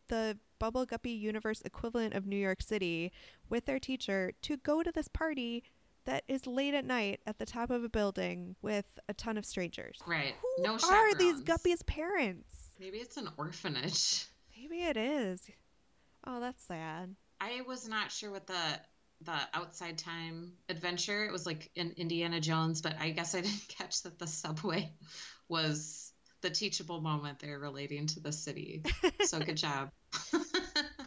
the 0.08 0.38
Bubble 0.58 0.86
Guppy 0.86 1.10
Universe 1.10 1.60
equivalent 1.62 2.14
of 2.14 2.26
New 2.26 2.36
York 2.36 2.62
City 2.62 3.12
with 3.48 3.66
their 3.66 3.78
teacher 3.78 4.32
to 4.42 4.56
go 4.56 4.82
to 4.82 4.90
this 4.90 5.08
party 5.08 5.62
that 6.08 6.24
is 6.26 6.46
late 6.46 6.72
at 6.72 6.86
night 6.86 7.20
at 7.26 7.38
the 7.38 7.44
top 7.44 7.70
of 7.70 7.84
a 7.84 7.88
building 7.88 8.56
with 8.62 8.86
a 9.10 9.14
ton 9.14 9.36
of 9.36 9.44
strangers? 9.44 9.98
Right. 10.06 10.34
Who 10.56 10.62
no 10.62 10.78
are 10.90 11.14
these. 11.14 11.42
Guppies' 11.42 11.84
parents? 11.86 12.74
Maybe 12.80 12.96
it's 12.96 13.18
an 13.18 13.28
orphanage. 13.36 14.24
Maybe 14.56 14.82
it 14.84 14.96
is. 14.96 15.42
Oh, 16.26 16.40
that's 16.40 16.64
sad. 16.64 17.14
I 17.40 17.60
was 17.66 17.86
not 17.86 18.10
sure 18.10 18.30
what 18.30 18.46
the 18.46 18.80
the 19.20 19.38
outside 19.52 19.98
time 19.98 20.52
adventure. 20.70 21.26
It 21.26 21.32
was 21.32 21.44
like 21.44 21.70
in 21.74 21.92
Indiana 21.98 22.40
Jones, 22.40 22.80
but 22.80 22.94
I 22.98 23.10
guess 23.10 23.34
I 23.34 23.40
didn't 23.42 23.68
catch 23.68 24.02
that 24.04 24.18
the 24.18 24.26
subway 24.26 24.90
was 25.46 26.10
the 26.40 26.48
teachable 26.48 27.02
moment 27.02 27.40
they're 27.40 27.58
relating 27.58 28.06
to 28.06 28.20
the 28.20 28.32
city. 28.32 28.82
So 29.24 29.40
good 29.40 29.56
job. 29.58 29.90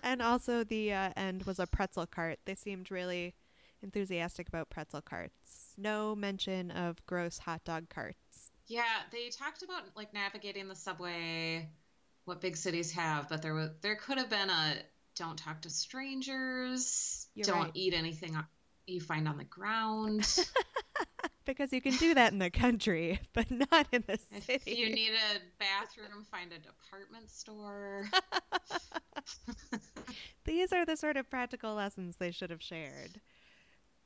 And 0.04 0.22
also, 0.22 0.64
the 0.64 0.94
uh, 0.94 1.12
end 1.16 1.44
was 1.44 1.60
a 1.60 1.68
pretzel 1.68 2.08
cart. 2.08 2.40
They 2.46 2.56
seemed 2.56 2.90
really 2.90 3.36
enthusiastic 3.84 4.48
about 4.48 4.70
pretzel 4.70 5.02
carts. 5.02 5.74
No 5.78 6.15
mention 6.15 6.72
of 6.72 7.04
gross 7.06 7.38
hot 7.39 7.63
dog 7.63 7.89
carts. 7.89 8.52
yeah, 8.67 8.84
they 9.12 9.30
talked 9.30 9.63
about 9.63 9.84
like 9.96 10.13
navigating 10.13 10.67
the 10.67 10.76
subway, 10.76 11.70
what 12.26 12.41
big 12.41 12.58
cities 12.58 12.91
have, 12.94 13.30
but 13.30 13.41
there 13.41 13.54
was 13.54 13.70
there 13.82 13.96
could 13.96 14.17
have 14.17 14.30
been 14.30 14.50
a 14.50 14.76
don't 15.15 15.38
talk 15.38 15.62
to 15.63 15.70
strangers, 15.70 17.28
You're 17.36 17.46
don't 17.46 17.63
right. 17.63 17.72
eat 17.74 17.94
anything 17.94 18.38
you 18.88 19.02
find 19.02 19.28
on 19.28 19.38
the 19.38 19.44
ground. 19.44 20.28
Because 21.44 21.74
you 21.74 21.82
can 21.82 21.96
do 21.98 22.13
that 22.13 22.32
in 22.32 22.38
the 22.39 22.52
country, 22.52 23.20
but 23.34 23.50
not 23.50 23.88
in 23.91 24.04
the 24.08 24.13
If 24.48 24.63
city. 24.63 24.72
you 24.74 24.89
need 24.94 25.10
a 25.12 25.39
bathroom, 25.60 26.24
find 26.30 26.54
a 26.54 26.60
department 26.60 27.30
store. 27.32 28.08
These 30.46 30.72
are 30.72 30.86
the 30.86 30.96
sort 30.96 31.17
of 31.17 31.30
practical 31.30 31.74
lessons 31.76 32.17
they 32.17 32.32
should 32.32 32.52
have 32.52 32.62
shared. 32.62 33.20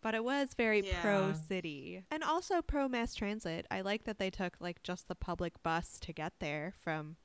But 0.06 0.14
it 0.14 0.24
was 0.24 0.54
very 0.54 0.84
pro 1.02 1.34
city 1.34 2.04
and 2.12 2.24
also 2.24 2.62
pro 2.62 2.88
mass 2.88 3.16
transit. 3.16 3.66
I 3.72 3.82
like 3.82 4.04
that 4.04 4.20
they 4.20 4.30
took 4.30 4.56
like 4.60 4.84
just 4.84 5.08
the 5.08 5.16
public 5.16 5.64
bus 5.64 6.00
to 6.02 6.14
get 6.14 6.34
there 6.40 6.76
from 6.84 7.16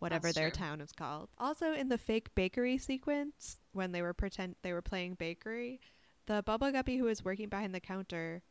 whatever 0.00 0.26
That's 0.26 0.34
their 0.34 0.50
true. 0.50 0.58
town 0.58 0.80
is 0.80 0.90
called. 0.90 1.28
Also 1.38 1.72
in 1.72 1.88
the 1.88 1.96
fake 1.96 2.34
bakery 2.34 2.78
sequence 2.78 3.58
when 3.74 3.92
they 3.92 4.02
were 4.02 4.12
pretend 4.12 4.56
they 4.62 4.72
were 4.72 4.82
playing 4.82 5.14
bakery, 5.14 5.78
the 6.26 6.42
bubble 6.42 6.72
guppy 6.72 6.96
who 6.96 7.04
was 7.04 7.24
working 7.24 7.48
behind 7.48 7.72
the 7.72 7.78
counter 7.78 8.42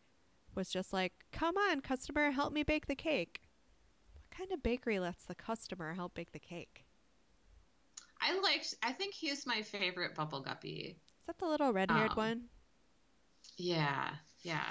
was 0.56 0.70
just 0.70 0.94
like, 0.94 1.12
"Come 1.34 1.58
on, 1.58 1.82
customer, 1.82 2.32
help 2.32 2.54
me 2.54 2.64
bake 2.64 2.88
the 2.88 2.96
cake." 2.96 3.42
What 4.14 4.38
kind 4.38 4.54
of 4.54 4.64
bakery 4.64 5.00
lets 5.00 5.26
the 5.26 5.36
customer 5.36 5.96
help 5.96 6.14
bake 6.14 6.32
the 6.32 6.40
cake? 6.40 6.86
I 8.22 8.40
liked. 8.40 8.74
I 8.82 8.94
think 8.94 9.14
he's 9.14 9.46
my 9.46 9.62
favorite 9.62 10.16
bubble 10.16 10.40
guppy. 10.40 10.96
Is 11.20 11.26
that 11.26 11.38
the 11.40 11.46
little 11.48 11.74
red-haired 11.74 12.12
Um, 12.12 12.16
one? 12.18 12.50
Yeah, 13.58 14.10
yeah. 14.44 14.70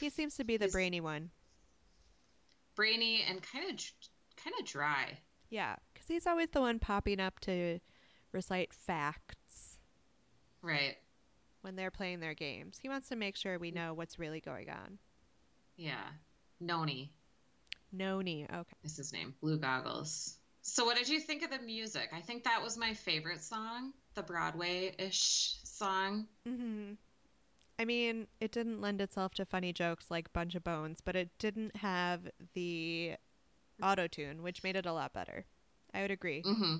He 0.00 0.10
seems 0.10 0.36
to 0.36 0.44
be 0.44 0.56
the 0.56 0.64
he's- 0.66 0.72
brainy 0.72 1.00
one. 1.00 1.30
brainy 2.74 3.22
and 3.28 3.40
kind 3.42 3.70
of 3.70 3.80
kind 4.36 4.54
of 4.58 4.66
dry. 4.66 5.18
Yeah, 5.50 5.76
because 5.92 6.08
he's 6.08 6.26
always 6.26 6.48
the 6.50 6.60
one 6.60 6.78
popping 6.80 7.20
up 7.20 7.38
to 7.40 7.78
recite 8.32 8.72
facts 8.74 9.78
Right. 10.60 10.96
when 11.60 11.76
they're 11.76 11.92
playing 11.92 12.18
their 12.20 12.34
games. 12.34 12.78
He 12.82 12.88
wants 12.88 13.08
to 13.10 13.16
make 13.16 13.36
sure 13.36 13.58
we 13.58 13.70
know 13.70 13.94
what's 13.94 14.18
really 14.18 14.40
going 14.40 14.70
on. 14.70 14.98
Yeah. 15.76 16.08
Nonny 16.60 17.12
Nonny. 17.92 18.44
Okay. 18.52 18.76
is 18.82 18.96
his 18.96 19.12
name. 19.12 19.34
Blue 19.40 19.58
goggles. 19.58 20.36
So 20.62 20.84
what 20.84 20.96
did 20.96 21.08
you 21.08 21.20
think 21.20 21.42
of 21.44 21.50
the 21.50 21.58
music? 21.60 22.08
I 22.12 22.20
think 22.20 22.42
that 22.44 22.62
was 22.62 22.76
my 22.76 22.94
favorite 22.94 23.42
song, 23.42 23.92
the 24.14 24.22
Broadway-ish 24.22 25.56
song. 25.62 26.26
hmm 26.44 26.94
I 27.78 27.84
mean, 27.84 28.28
it 28.40 28.52
didn't 28.52 28.80
lend 28.80 29.00
itself 29.00 29.34
to 29.34 29.44
funny 29.44 29.72
jokes 29.72 30.06
like 30.10 30.32
Bunch 30.32 30.54
of 30.54 30.64
Bones, 30.64 31.00
but 31.00 31.16
it 31.16 31.30
didn't 31.38 31.76
have 31.76 32.30
the 32.54 33.14
auto 33.82 34.06
tune, 34.06 34.42
which 34.42 34.62
made 34.62 34.76
it 34.76 34.86
a 34.86 34.92
lot 34.92 35.12
better. 35.12 35.44
I 35.92 36.02
would 36.02 36.10
agree. 36.10 36.42
hmm 36.42 36.76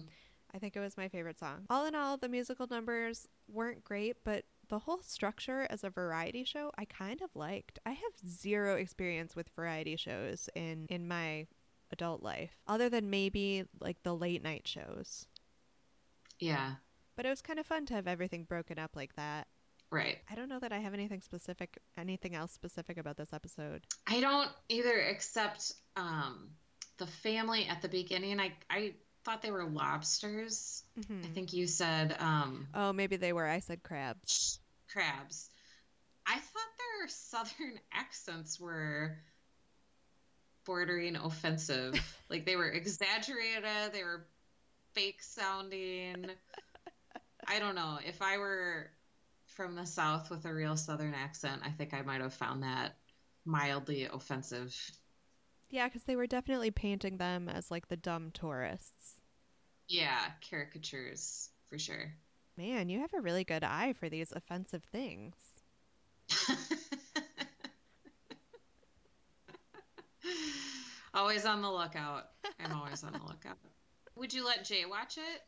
I 0.54 0.58
think 0.58 0.76
it 0.76 0.80
was 0.80 0.96
my 0.96 1.08
favorite 1.08 1.38
song. 1.40 1.66
All 1.68 1.84
in 1.84 1.96
all, 1.96 2.16
the 2.16 2.28
musical 2.28 2.68
numbers 2.70 3.26
weren't 3.48 3.82
great, 3.82 4.18
but 4.22 4.44
the 4.68 4.78
whole 4.78 5.02
structure 5.02 5.66
as 5.68 5.82
a 5.82 5.90
variety 5.90 6.44
show 6.44 6.70
I 6.78 6.84
kind 6.84 7.20
of 7.22 7.34
liked. 7.34 7.80
I 7.84 7.90
have 7.90 8.12
zero 8.24 8.76
experience 8.76 9.34
with 9.34 9.48
variety 9.56 9.96
shows 9.96 10.48
in 10.54 10.86
in 10.88 11.08
my 11.08 11.48
adult 11.90 12.22
life, 12.22 12.56
other 12.68 12.88
than 12.88 13.10
maybe 13.10 13.64
like 13.80 14.00
the 14.04 14.14
late 14.14 14.44
night 14.44 14.68
shows. 14.68 15.26
Yeah. 16.38 16.74
But 17.16 17.26
it 17.26 17.30
was 17.30 17.42
kind 17.42 17.58
of 17.58 17.66
fun 17.66 17.86
to 17.86 17.94
have 17.94 18.06
everything 18.06 18.44
broken 18.44 18.78
up 18.78 18.96
like 18.96 19.14
that. 19.16 19.48
Right. 19.94 20.18
I 20.30 20.34
don't 20.34 20.48
know 20.48 20.58
that 20.58 20.72
I 20.72 20.78
have 20.78 20.92
anything 20.94 21.20
specific, 21.20 21.78
anything 21.96 22.34
else 22.34 22.52
specific 22.52 22.98
about 22.98 23.16
this 23.16 23.32
episode. 23.32 23.86
I 24.06 24.20
don't 24.20 24.50
either, 24.68 24.98
except 24.98 25.72
um, 25.96 26.50
the 26.98 27.06
family 27.06 27.66
at 27.66 27.80
the 27.82 27.88
beginning. 27.88 28.40
I 28.40 28.52
I 28.68 28.94
thought 29.24 29.40
they 29.42 29.50
were 29.50 29.64
lobsters. 29.64 30.82
hmm 31.06 31.22
I 31.24 31.28
think 31.28 31.52
you 31.52 31.66
said 31.66 32.16
um, 32.18 32.66
Oh, 32.74 32.92
maybe 32.92 33.16
they 33.16 33.32
were. 33.32 33.46
I 33.46 33.60
said 33.60 33.82
crabs. 33.82 34.58
crabs. 34.92 35.48
I 36.26 36.34
thought 36.34 36.72
their 36.98 37.08
southern 37.08 37.78
accents 37.92 38.58
were 38.58 39.18
bordering 40.64 41.16
offensive. 41.16 41.94
like 42.30 42.44
they 42.46 42.56
were 42.56 42.68
exaggerated, 42.68 43.92
they 43.92 44.02
were 44.02 44.26
fake 44.92 45.22
sounding. 45.22 46.26
I 47.46 47.58
don't 47.58 47.74
know. 47.74 47.98
If 48.06 48.22
I 48.22 48.38
were 48.38 48.90
from 49.54 49.74
the 49.76 49.86
south 49.86 50.30
with 50.30 50.44
a 50.44 50.52
real 50.52 50.76
southern 50.76 51.14
accent, 51.14 51.62
I 51.64 51.70
think 51.70 51.94
I 51.94 52.02
might 52.02 52.20
have 52.20 52.34
found 52.34 52.62
that 52.62 52.96
mildly 53.44 54.04
offensive. 54.04 54.76
Yeah, 55.70 55.88
because 55.88 56.02
they 56.04 56.16
were 56.16 56.26
definitely 56.26 56.70
painting 56.70 57.16
them 57.18 57.48
as 57.48 57.70
like 57.70 57.88
the 57.88 57.96
dumb 57.96 58.30
tourists. 58.32 59.14
Yeah, 59.88 60.20
caricatures 60.48 61.50
for 61.68 61.78
sure. 61.78 62.12
Man, 62.56 62.88
you 62.88 63.00
have 63.00 63.12
a 63.14 63.20
really 63.20 63.44
good 63.44 63.64
eye 63.64 63.92
for 63.92 64.08
these 64.08 64.32
offensive 64.32 64.84
things. 64.84 65.34
always 71.14 71.44
on 71.44 71.62
the 71.62 71.70
lookout. 71.70 72.30
I'm 72.60 72.72
always 72.76 73.02
on 73.04 73.12
the 73.12 73.18
lookout. 73.18 73.58
Would 74.16 74.32
you 74.32 74.46
let 74.46 74.64
Jay 74.64 74.84
watch 74.84 75.18
it? 75.18 75.42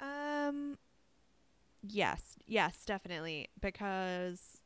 Um, 0.00 0.78
yes, 1.92 2.36
yes, 2.46 2.84
definitely, 2.84 3.48
because 3.60 4.60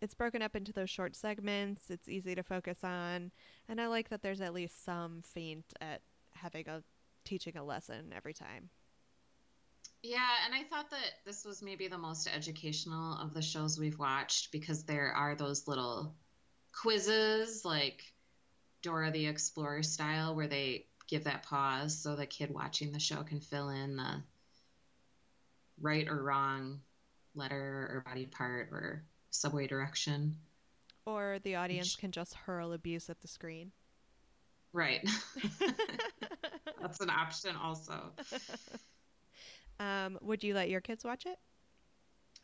it's 0.00 0.14
broken 0.14 0.42
up 0.42 0.54
into 0.54 0.72
those 0.72 0.90
short 0.90 1.16
segments. 1.16 1.90
It's 1.90 2.08
easy 2.08 2.34
to 2.34 2.42
focus 2.42 2.78
on, 2.84 3.32
and 3.68 3.80
I 3.80 3.86
like 3.86 4.08
that 4.10 4.22
there's 4.22 4.40
at 4.40 4.54
least 4.54 4.84
some 4.84 5.22
feint 5.22 5.72
at 5.80 6.02
having 6.34 6.68
a 6.68 6.82
teaching 7.24 7.56
a 7.56 7.64
lesson 7.64 8.12
every 8.14 8.34
time. 8.34 8.70
Yeah, 10.02 10.28
and 10.46 10.54
I 10.54 10.62
thought 10.62 10.90
that 10.90 11.24
this 11.24 11.44
was 11.44 11.60
maybe 11.60 11.88
the 11.88 11.98
most 11.98 12.28
educational 12.32 13.18
of 13.18 13.34
the 13.34 13.42
shows 13.42 13.78
we've 13.78 13.98
watched 13.98 14.52
because 14.52 14.84
there 14.84 15.12
are 15.12 15.34
those 15.34 15.66
little 15.66 16.14
quizzes 16.72 17.64
like 17.64 18.04
Dora 18.82 19.10
the 19.10 19.26
Explorer 19.26 19.82
style 19.82 20.36
where 20.36 20.46
they 20.46 20.86
give 21.08 21.24
that 21.24 21.42
pause 21.42 21.98
so 21.98 22.14
the 22.14 22.26
kid 22.26 22.50
watching 22.50 22.92
the 22.92 23.00
show 23.00 23.22
can 23.24 23.40
fill 23.40 23.70
in 23.70 23.96
the 23.96 24.22
right 25.80 26.08
or 26.08 26.22
wrong 26.22 26.80
letter 27.34 27.90
or 27.92 28.04
body 28.06 28.26
part 28.26 28.68
or 28.72 29.04
subway 29.30 29.66
direction. 29.66 30.36
Or 31.06 31.38
the 31.42 31.56
audience 31.56 31.96
can 31.96 32.12
just 32.12 32.34
hurl 32.34 32.72
abuse 32.72 33.08
at 33.08 33.20
the 33.20 33.28
screen. 33.28 33.72
Right. 34.72 35.08
That's 36.80 37.00
an 37.00 37.10
option 37.10 37.56
also. 37.56 38.12
um, 39.80 40.18
would 40.20 40.44
you 40.44 40.54
let 40.54 40.68
your 40.68 40.80
kids 40.80 41.04
watch 41.04 41.26
it? 41.26 41.38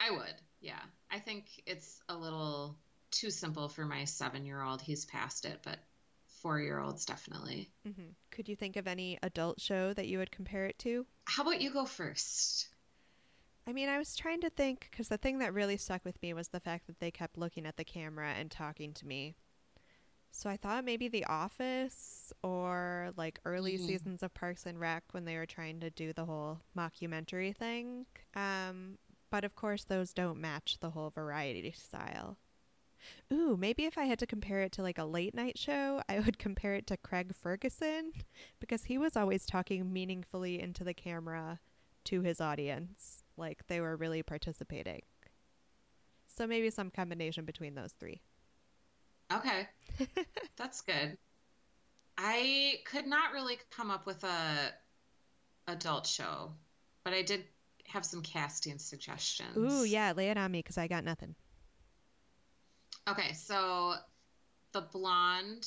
I 0.00 0.10
would. 0.10 0.34
Yeah. 0.60 0.80
I 1.10 1.18
think 1.18 1.44
it's 1.66 2.00
a 2.08 2.16
little 2.16 2.76
too 3.10 3.30
simple 3.30 3.68
for 3.68 3.84
my 3.84 4.02
7-year-old. 4.02 4.80
He's 4.82 5.04
past 5.04 5.44
it, 5.44 5.60
but 5.62 5.78
4-year-olds 6.44 7.04
definitely. 7.04 7.70
Mm-hmm. 7.86 8.10
Could 8.30 8.48
you 8.48 8.56
think 8.56 8.76
of 8.76 8.86
any 8.86 9.18
adult 9.22 9.60
show 9.60 9.92
that 9.92 10.08
you 10.08 10.18
would 10.18 10.30
compare 10.30 10.66
it 10.66 10.78
to? 10.80 11.06
How 11.26 11.42
about 11.42 11.60
you 11.60 11.72
go 11.72 11.84
first? 11.84 12.68
I 13.66 13.72
mean, 13.72 13.88
I 13.88 13.98
was 13.98 14.14
trying 14.14 14.40
to 14.42 14.50
think 14.50 14.88
because 14.90 15.08
the 15.08 15.16
thing 15.16 15.38
that 15.38 15.54
really 15.54 15.76
stuck 15.78 16.04
with 16.04 16.20
me 16.22 16.34
was 16.34 16.48
the 16.48 16.60
fact 16.60 16.86
that 16.86 17.00
they 17.00 17.10
kept 17.10 17.38
looking 17.38 17.64
at 17.66 17.76
the 17.76 17.84
camera 17.84 18.32
and 18.38 18.50
talking 18.50 18.92
to 18.94 19.06
me. 19.06 19.36
So 20.30 20.50
I 20.50 20.56
thought 20.56 20.84
maybe 20.84 21.08
The 21.08 21.24
Office 21.26 22.32
or 22.42 23.12
like 23.16 23.40
early 23.44 23.78
Mhm. 23.78 23.86
seasons 23.86 24.22
of 24.22 24.34
Parks 24.34 24.66
and 24.66 24.78
Rec 24.80 25.04
when 25.12 25.24
they 25.24 25.36
were 25.36 25.46
trying 25.46 25.80
to 25.80 25.90
do 25.90 26.12
the 26.12 26.26
whole 26.26 26.60
mockumentary 26.76 27.56
thing. 27.56 28.06
Um, 28.34 28.98
but 29.30 29.44
of 29.44 29.54
course, 29.54 29.84
those 29.84 30.12
don't 30.12 30.40
match 30.40 30.78
the 30.80 30.90
whole 30.90 31.10
variety 31.10 31.70
style. 31.72 32.38
Ooh, 33.32 33.56
maybe 33.56 33.84
if 33.84 33.96
I 33.98 34.04
had 34.04 34.18
to 34.20 34.26
compare 34.26 34.60
it 34.62 34.72
to 34.72 34.82
like 34.82 34.98
a 34.98 35.04
late 35.04 35.34
night 35.34 35.58
show, 35.58 36.02
I 36.08 36.20
would 36.20 36.38
compare 36.38 36.74
it 36.74 36.86
to 36.88 36.96
Craig 36.96 37.34
Ferguson 37.34 38.12
because 38.60 38.84
he 38.84 38.98
was 38.98 39.16
always 39.16 39.46
talking 39.46 39.92
meaningfully 39.92 40.60
into 40.60 40.84
the 40.84 40.94
camera 40.94 41.60
to 42.04 42.22
his 42.22 42.40
audience. 42.40 43.23
Like 43.36 43.66
they 43.68 43.80
were 43.80 43.96
really 43.96 44.22
participating. 44.22 45.02
So 46.26 46.46
maybe 46.46 46.70
some 46.70 46.90
combination 46.90 47.44
between 47.44 47.74
those 47.74 47.92
three. 47.92 48.20
Okay. 49.32 49.68
That's 50.56 50.80
good. 50.80 51.16
I 52.16 52.76
could 52.84 53.06
not 53.06 53.32
really 53.32 53.58
come 53.70 53.90
up 53.90 54.06
with 54.06 54.22
a 54.24 54.72
adult 55.66 56.06
show, 56.06 56.52
but 57.04 57.12
I 57.12 57.22
did 57.22 57.44
have 57.86 58.04
some 58.04 58.22
casting 58.22 58.78
suggestions. 58.78 59.56
Ooh, 59.56 59.84
yeah, 59.84 60.12
lay 60.12 60.30
it 60.30 60.38
on 60.38 60.52
me 60.52 60.60
because 60.60 60.78
I 60.78 60.86
got 60.86 61.04
nothing. 61.04 61.34
Okay, 63.08 63.32
so 63.32 63.94
the 64.72 64.80
blonde 64.80 65.66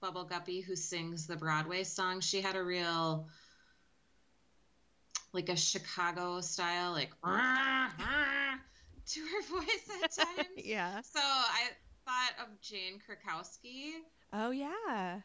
Bubble 0.00 0.24
Guppy 0.24 0.60
who 0.60 0.74
sings 0.74 1.26
the 1.26 1.36
Broadway 1.36 1.84
song, 1.84 2.20
she 2.20 2.40
had 2.40 2.56
a 2.56 2.62
real 2.62 3.28
like 5.32 5.48
a 5.48 5.56
Chicago 5.56 6.40
style, 6.40 6.92
like 6.92 7.10
to 9.06 9.20
her 9.20 9.42
voice 9.50 9.88
at 10.02 10.10
times. 10.16 10.48
yeah. 10.56 11.00
So 11.02 11.20
I 11.20 11.68
thought 12.04 12.46
of 12.46 12.60
Jane 12.60 12.98
Krakowski, 13.00 13.92
Oh 14.32 14.50
yeah. 14.50 15.20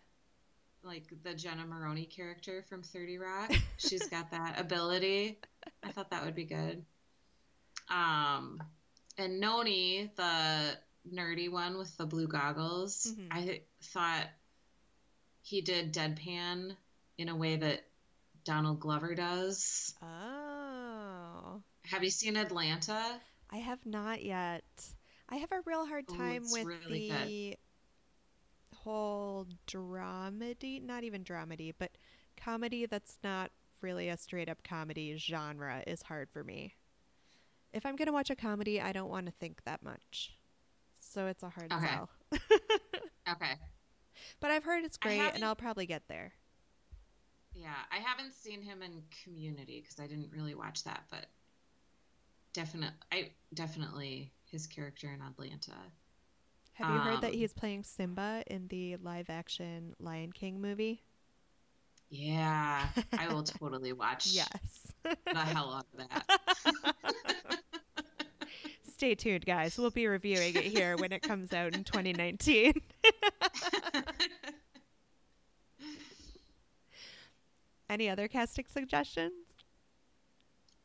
like 0.84 1.06
the 1.24 1.34
Jenna 1.34 1.66
Maroney 1.66 2.06
character 2.06 2.64
from 2.70 2.84
30 2.84 3.18
Rock. 3.18 3.52
She's 3.78 4.08
got 4.08 4.32
that 4.32 4.60
ability. 4.60 5.40
I 5.84 5.92
thought 5.92 6.10
that 6.12 6.24
would 6.26 6.36
be 6.36 6.46
good. 6.46 6.86
Um, 7.90 8.62
and 9.18 9.40
Nonny, 9.40 10.12
the 10.16 10.78
nerdy 11.14 11.50
one 11.50 11.78
with 11.78 11.96
the 11.98 12.06
blue 12.06 12.28
goggles, 12.28 13.08
Mhm. 13.18 13.28
I 13.32 13.62
thought 13.82 14.28
he 15.42 15.62
did 15.62 15.94
deadpan 15.94 16.76
in 17.18 17.30
a 17.30 17.36
way 17.36 17.56
that 17.56 17.86
Donald 18.48 18.80
Glover 18.80 19.14
does. 19.14 19.94
Oh. 20.02 21.62
Have 21.84 22.02
you 22.02 22.10
seen 22.10 22.38
Atlanta? 22.38 23.20
I 23.50 23.58
have 23.58 23.86
not 23.86 24.24
yet. 24.24 24.64
I 25.28 25.36
have 25.36 25.52
a 25.52 25.60
real 25.66 25.86
hard 25.86 26.06
oh, 26.10 26.16
time 26.16 26.44
it's 26.44 26.54
with 26.54 26.66
really 26.66 27.10
the 27.10 27.58
whole 28.78 29.48
dramedy, 29.68 30.82
not 30.82 31.04
even 31.04 31.26
dramedy, 31.26 31.74
but 31.78 31.92
comedy 32.38 32.86
that's 32.86 33.18
not 33.22 33.52
really 33.82 34.08
a 34.08 34.16
straight 34.16 34.48
up 34.48 34.64
comedy 34.64 35.18
genre 35.18 35.84
is 35.86 36.04
hard 36.04 36.30
for 36.32 36.42
me. 36.42 36.74
If 37.74 37.86
I'm 37.86 37.98
going 37.98 38.06
to 38.06 38.14
watch 38.14 38.30
a 38.30 38.36
comedy, 38.36 38.80
I 38.80 38.94
don't 38.94 39.10
want 39.10 39.26
to 39.26 39.34
think 39.34 39.62
that 39.66 39.84
much. 39.84 40.38
So 41.02 41.28
it's 41.28 41.44
a 41.44 41.50
hard 41.50 41.74
Okay. 41.74 41.86
sell. 41.86 42.10
Okay. 43.30 43.56
But 44.40 44.52
I've 44.52 44.64
heard 44.64 44.86
it's 44.86 44.96
great 44.96 45.20
and 45.20 45.44
I'll 45.44 45.54
probably 45.54 45.86
get 45.86 46.04
there. 46.08 46.32
Yeah, 47.60 47.74
I 47.92 47.98
haven't 47.98 48.34
seen 48.34 48.62
him 48.62 48.82
in 48.82 49.02
Community 49.24 49.82
because 49.82 50.00
I 50.00 50.08
didn't 50.08 50.32
really 50.32 50.54
watch 50.56 50.84
that, 50.84 51.04
but 51.10 51.26
definitely, 52.54 52.96
I 53.12 53.32
definitely 53.54 54.32
his 54.46 54.68
character 54.68 55.08
in 55.12 55.22
Atlanta. 55.22 55.74
Have 56.74 56.90
you 56.94 57.00
heard 57.00 57.22
that 57.22 57.32
Um, 57.32 57.38
he's 57.38 57.54
playing 57.54 57.84
Simba 57.84 58.44
in 58.48 58.68
the 58.68 58.98
live 58.98 59.30
action 59.32 59.96
Lion 60.00 60.32
King 60.32 60.62
movie? 60.62 61.02
Yeah, 62.10 62.88
I 63.18 63.34
will 63.34 63.44
totally 63.60 63.92
watch 63.94 64.28
Yes. 64.28 64.94
the 65.04 65.18
hell 65.40 65.74
out 65.74 65.88
of 66.00 66.08
that. 66.10 66.96
Stay 68.94 69.16
tuned, 69.16 69.46
guys. 69.46 69.78
We'll 69.78 69.90
be 69.92 70.08
reviewing 70.08 70.56
it 70.56 70.64
here 70.64 70.96
when 70.98 71.12
it 71.12 71.22
comes 71.22 71.54
out 71.54 71.76
in 71.76 71.84
2019. 71.84 72.74
Any 77.90 78.10
other 78.10 78.28
casting 78.28 78.66
suggestions? 78.68 79.34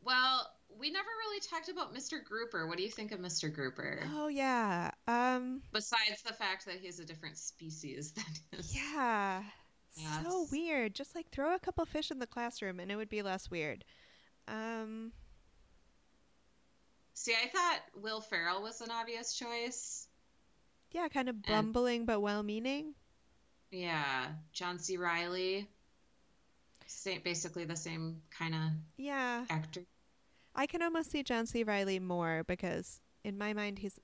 well, 0.04 0.48
we 0.78 0.90
never 0.90 1.06
really 1.26 1.40
talked 1.40 1.68
about 1.68 1.94
Mr. 1.94 2.24
Grouper. 2.24 2.66
What 2.66 2.76
do 2.78 2.82
you 2.82 2.90
think 2.90 3.12
of 3.12 3.20
Mr. 3.20 3.52
Grouper? 3.52 4.00
Oh 4.14 4.28
yeah. 4.28 4.90
Um 5.06 5.60
Besides 5.72 6.22
the 6.26 6.32
fact 6.32 6.64
that 6.66 6.76
he's 6.80 6.98
a 6.98 7.04
different 7.04 7.36
species 7.36 8.12
than 8.16 8.24
his. 8.58 8.74
yeah. 8.74 9.42
So 10.24 10.46
weird. 10.50 10.94
Just 10.94 11.14
like 11.14 11.28
throw 11.30 11.54
a 11.54 11.58
couple 11.58 11.84
fish 11.84 12.10
in 12.10 12.18
the 12.18 12.26
classroom 12.26 12.80
and 12.80 12.90
it 12.90 12.96
would 12.96 13.10
be 13.10 13.20
less 13.22 13.50
weird. 13.50 13.84
Um 14.48 15.12
See, 17.14 17.34
I 17.34 17.48
thought 17.48 17.80
Will 17.94 18.20
Ferrell 18.22 18.62
was 18.62 18.80
an 18.80 18.90
obvious 18.90 19.34
choice. 19.34 20.08
yeah, 20.90 21.06
kind 21.08 21.28
of 21.28 21.42
bumbling 21.42 22.06
but 22.06 22.20
well-meaning. 22.20 22.94
Yeah, 23.70 24.28
John 24.52 24.78
C. 24.78 24.96
Reilly. 24.96 25.68
Same, 26.92 27.20
basically 27.24 27.64
the 27.64 27.76
same 27.76 28.22
kind 28.30 28.54
of 28.54 28.60
Yeah. 28.96 29.46
actor. 29.50 29.82
I 30.54 30.66
can 30.66 30.82
almost 30.82 31.10
see 31.10 31.22
John 31.22 31.46
C. 31.46 31.64
Reilly 31.64 31.98
more 31.98 32.44
because 32.46 33.00
in 33.24 33.38
my 33.38 33.52
mind 33.52 33.78
he's 33.78 33.98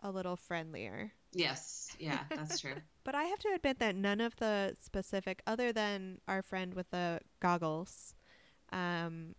a 0.00 0.10
little 0.10 0.36
friendlier. 0.36 1.12
Yes, 1.32 1.96
yeah, 1.98 2.24
that's 2.30 2.60
true. 2.60 2.74
But 3.04 3.14
I 3.14 3.24
have 3.24 3.38
to 3.40 3.52
admit 3.54 3.80
that 3.80 3.96
none 3.96 4.22
of 4.22 4.34
the 4.36 4.74
specific, 4.80 5.42
other 5.46 5.72
than 5.72 6.22
our 6.26 6.40
friend 6.40 6.72
with 6.72 6.90
the 6.90 7.20
goggles, 7.38 8.14
um, 8.72 9.34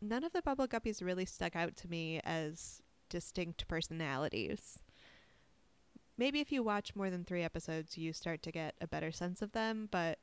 none 0.00 0.24
of 0.24 0.32
the 0.32 0.42
bubble 0.42 0.66
guppies 0.66 1.00
really 1.00 1.24
stuck 1.24 1.54
out 1.54 1.76
to 1.76 1.88
me 1.88 2.20
as 2.24 2.82
distinct 3.08 3.68
personalities. 3.68 4.80
Maybe 6.18 6.40
if 6.40 6.50
you 6.50 6.64
watch 6.64 6.96
more 6.96 7.10
than 7.10 7.24
three 7.24 7.44
episodes, 7.44 7.96
you 7.96 8.12
start 8.12 8.42
to 8.42 8.50
get 8.50 8.74
a 8.80 8.88
better 8.88 9.12
sense 9.12 9.40
of 9.40 9.52
them, 9.52 9.88
but 9.90 10.18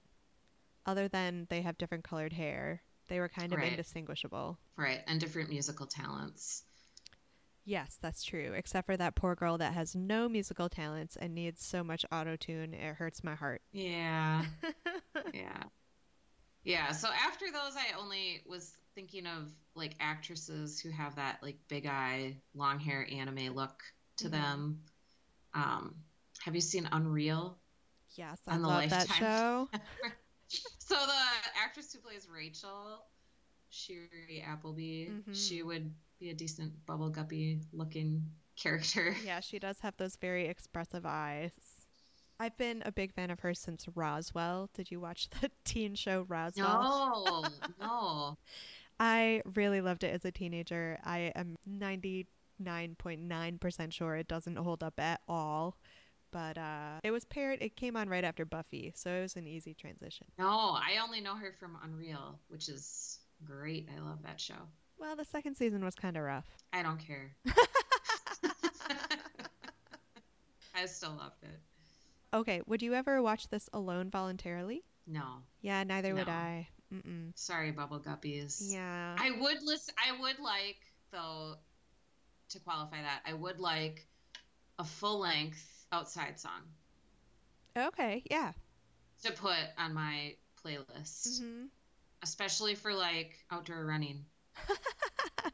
other 0.88 1.08
than 1.08 1.46
they 1.50 1.62
have 1.62 1.78
different 1.78 2.04
colored 2.06 2.34
hair, 2.34 2.82
they 3.10 3.20
were 3.20 3.30
kind 3.30 3.54
of 3.54 3.60
Right. 3.60 3.72
indistinguishable. 3.72 4.58
Right, 4.78 5.02
and 5.08 5.20
different 5.20 5.50
musical 5.50 5.86
talents. 5.86 6.64
Yes, 7.66 7.98
that's 8.02 8.24
true. 8.24 8.54
Except 8.56 8.86
for 8.86 8.96
that 8.96 9.16
poor 9.16 9.36
girl 9.36 9.58
that 9.58 9.74
has 9.74 9.94
no 9.96 10.30
musical 10.30 10.70
talents 10.70 11.18
and 11.18 11.36
needs 11.36 11.64
so 11.66 11.84
much 11.84 12.06
auto 12.12 12.38
tune, 12.38 12.74
it 12.74 12.96
hurts 12.96 13.24
my 13.24 13.36
heart. 13.36 13.62
Yeah, 13.74 14.46
yeah, 15.34 15.64
yeah. 16.64 16.92
So 16.94 17.10
after 17.10 17.48
those, 17.52 17.76
I 17.76 18.00
only 18.00 18.42
was 18.48 18.78
thinking 18.96 19.28
of 19.28 19.52
like 19.76 19.96
actresses 20.00 20.80
who 20.80 20.90
have 20.92 21.16
that 21.18 21.44
like 21.44 21.58
big 21.68 21.86
eye, 21.88 22.38
long 22.56 22.80
hair, 22.80 23.06
anime 23.12 23.54
look 23.54 23.84
to 24.18 24.28
Mhm. 24.30 24.32
them. 24.32 24.84
Um, 25.54 25.96
have 26.44 26.56
you 26.56 26.62
seen 26.62 26.88
Unreal? 26.92 27.58
yes, 28.16 28.40
I 28.48 28.56
love 28.58 28.90
that 28.90 29.10
show. 29.10 29.70
So 30.80 30.96
the 30.96 31.60
actress 31.62 31.92
who 31.94 32.00
plays 32.00 32.28
Rachel, 32.34 33.04
Shiri 33.72 34.42
Appleby, 34.48 35.10
Mhm. 35.10 35.36
she 35.36 35.62
would 35.64 35.94
be 36.20 36.30
a 36.30 36.34
decent 36.34 36.86
bubble 36.86 37.10
guppy 37.10 37.60
looking 37.74 38.32
character. 38.56 39.12
yeah, 39.26 39.40
she 39.42 39.60
does 39.60 39.80
have 39.82 39.98
those 39.98 40.16
very 40.16 40.48
expressive 40.48 41.06
eyes. 41.06 41.52
I've 42.40 42.56
been 42.58 42.82
a 42.86 42.92
big 42.92 43.14
fan 43.14 43.30
of 43.32 43.40
hers 43.42 43.60
since 43.60 43.88
Roswell. 43.96 44.70
Did 44.74 44.92
you 44.92 45.00
watch 45.00 45.28
the 45.42 45.50
teen 45.66 45.96
show 45.96 46.22
Roswell? 46.30 47.44
No, 47.44 47.50
no. 47.80 48.38
I 49.00 49.42
really 49.56 49.82
loved 49.82 50.04
it 50.04 50.14
as 50.14 50.24
a 50.26 50.32
teenager. 50.32 50.98
I 51.04 51.32
am 51.36 51.56
99.9% 51.70 53.94
sure 53.94 54.16
it 54.16 54.28
doesn't 54.28 54.56
hold 54.56 54.82
up 54.84 55.00
at 55.00 55.22
all. 55.28 55.78
But 56.32 56.58
uh, 56.58 57.00
it 57.04 57.12
was 57.12 57.26
paired, 57.26 57.60
it 57.62 57.76
came 57.76 57.96
on 57.96 58.10
right 58.10 58.24
after 58.24 58.46
Buffy, 58.46 58.92
so 58.96 59.10
it 59.12 59.22
was 59.22 59.36
an 59.36 59.48
easy 59.48 59.74
transition. 59.74 60.28
No, 60.38 60.48
I 60.78 61.00
only 61.04 61.22
know 61.22 61.36
her 61.36 61.54
from 61.60 61.78
Unreal, 61.84 62.40
which 62.50 62.68
is 62.70 63.20
great. 63.46 63.88
I 63.96 64.00
love 64.02 64.24
that 64.24 64.40
show. 64.40 64.56
Well, 65.00 65.16
the 65.16 65.26
second 65.26 65.56
season 65.56 65.86
was 65.86 65.96
kind 65.96 66.18
of 66.18 66.24
rough. 66.24 66.48
I 66.74 66.84
don't 66.84 67.00
care. 67.00 67.32
I 70.76 70.86
still 70.86 71.16
loved 71.18 71.44
it. 71.44 71.60
Okay, 72.34 72.62
would 72.68 72.82
you 72.82 72.94
ever 72.94 73.22
watch 73.22 73.48
this 73.50 73.70
alone 73.74 74.10
voluntarily? 74.10 74.84
No, 75.08 75.24
Yeah, 75.62 75.84
neither 75.84 76.14
would 76.14 76.28
I. 76.28 76.68
Mm-mm. 76.94 77.32
sorry, 77.36 77.72
Bubble 77.72 78.00
Guppies. 78.00 78.62
Yeah. 78.62 79.16
I 79.18 79.32
would 79.32 79.64
listen. 79.64 79.94
I 79.98 80.20
would 80.20 80.40
like 80.40 80.78
though 81.12 81.56
to 82.50 82.60
qualify 82.60 83.02
that. 83.02 83.22
I 83.26 83.34
would 83.34 83.60
like 83.60 84.06
a 84.80 84.84
full 84.84 85.20
length 85.20 85.77
outside 85.92 86.40
song 86.40 86.62
okay, 87.78 88.24
yeah. 88.30 88.52
to 89.24 89.32
put 89.32 89.58
on 89.78 89.94
my 89.94 90.36
playlist, 90.66 91.42
hmm 91.42 91.66
especially 92.24 92.74
for 92.74 92.94
like 92.96 93.38
outdoor 93.52 93.86
running. 93.86 94.26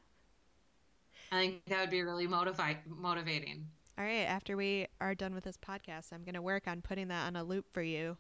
I 1.32 1.38
think 1.38 1.66
that 1.66 1.82
would 1.82 1.90
be 1.90 2.02
really 2.04 2.26
motivi- 2.28 2.78
motivating. 2.88 3.66
All 3.98 4.06
right, 4.06 4.22
after 4.28 4.56
we 4.56 4.88
are 5.02 5.14
done 5.14 5.36
with 5.36 5.44
this 5.44 5.58
podcast, 5.58 6.14
I'm 6.14 6.24
going 6.24 6.36
to 6.36 6.42
work 6.42 6.68
on 6.68 6.82
putting 6.82 7.10
that 7.10 7.28
on 7.28 7.36
a 7.36 7.44
loop 7.44 7.66
for 7.74 7.82
you. 7.82 8.16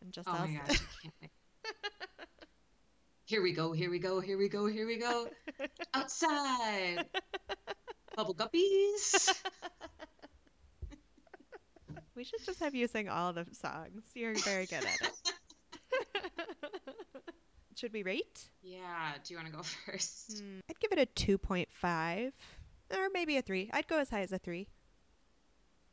And 0.00 0.12
just 0.12 0.28
Oh 0.28 0.32
I'll- 0.32 0.46
my 0.46 0.52
gosh, 0.54 0.62
I 0.70 1.02
can't 1.02 1.14
wait. 1.20 1.30
Here 3.24 3.42
we 3.42 3.52
go, 3.52 3.72
here 3.72 3.90
we 3.90 3.98
go, 3.98 4.20
here 4.20 4.38
we 4.38 4.48
go, 4.48 4.66
here 4.66 4.86
we 4.86 4.98
go. 4.98 5.28
Outside. 5.94 7.04
Bubble 8.16 8.34
guppies. 8.34 9.28
We 12.16 12.24
should 12.24 12.44
just 12.44 12.60
have 12.60 12.74
you 12.74 12.88
sing 12.88 13.08
all 13.08 13.32
the 13.32 13.46
songs. 13.52 14.02
You're 14.14 14.34
very 14.34 14.66
good 14.66 14.84
at 14.84 14.98
it. 15.02 15.32
should 17.76 17.92
we 17.92 18.02
rate? 18.02 18.48
Yeah, 18.62 19.12
do 19.22 19.34
you 19.34 19.38
want 19.38 19.50
to 19.50 19.56
go 19.56 19.62
first? 19.86 20.38
Hmm, 20.40 20.58
I'd 20.68 20.80
give 20.80 20.92
it 20.92 20.98
a 20.98 21.06
2.5 21.22 22.32
or 22.92 23.08
maybe 23.12 23.36
a 23.36 23.42
3. 23.42 23.70
I'd 23.72 23.86
go 23.86 23.98
as 23.98 24.10
high 24.10 24.22
as 24.22 24.32
a 24.32 24.38
3. 24.38 24.66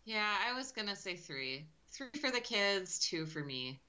Yeah, 0.05 0.35
I 0.45 0.53
was 0.53 0.71
gonna 0.73 0.97
say 0.97 1.15
three. 1.15 1.65
Three 1.89 2.09
for 2.19 2.29
the 2.29 2.41
kids, 2.41 2.99
two 2.99 3.25
for 3.25 3.39
me. 3.39 3.79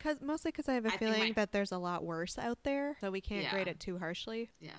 Cause, 0.00 0.16
mostly 0.20 0.50
because 0.50 0.68
I 0.68 0.74
have 0.74 0.84
a 0.84 0.92
I 0.92 0.96
feeling 0.96 1.20
my- 1.20 1.32
that 1.32 1.52
there's 1.52 1.70
a 1.72 1.78
lot 1.78 2.04
worse 2.04 2.38
out 2.38 2.58
there, 2.64 2.96
so 3.00 3.10
we 3.12 3.20
can't 3.20 3.48
grade 3.50 3.68
it 3.68 3.78
too 3.78 3.98
harshly. 3.98 4.50
Yeah. 4.60 4.72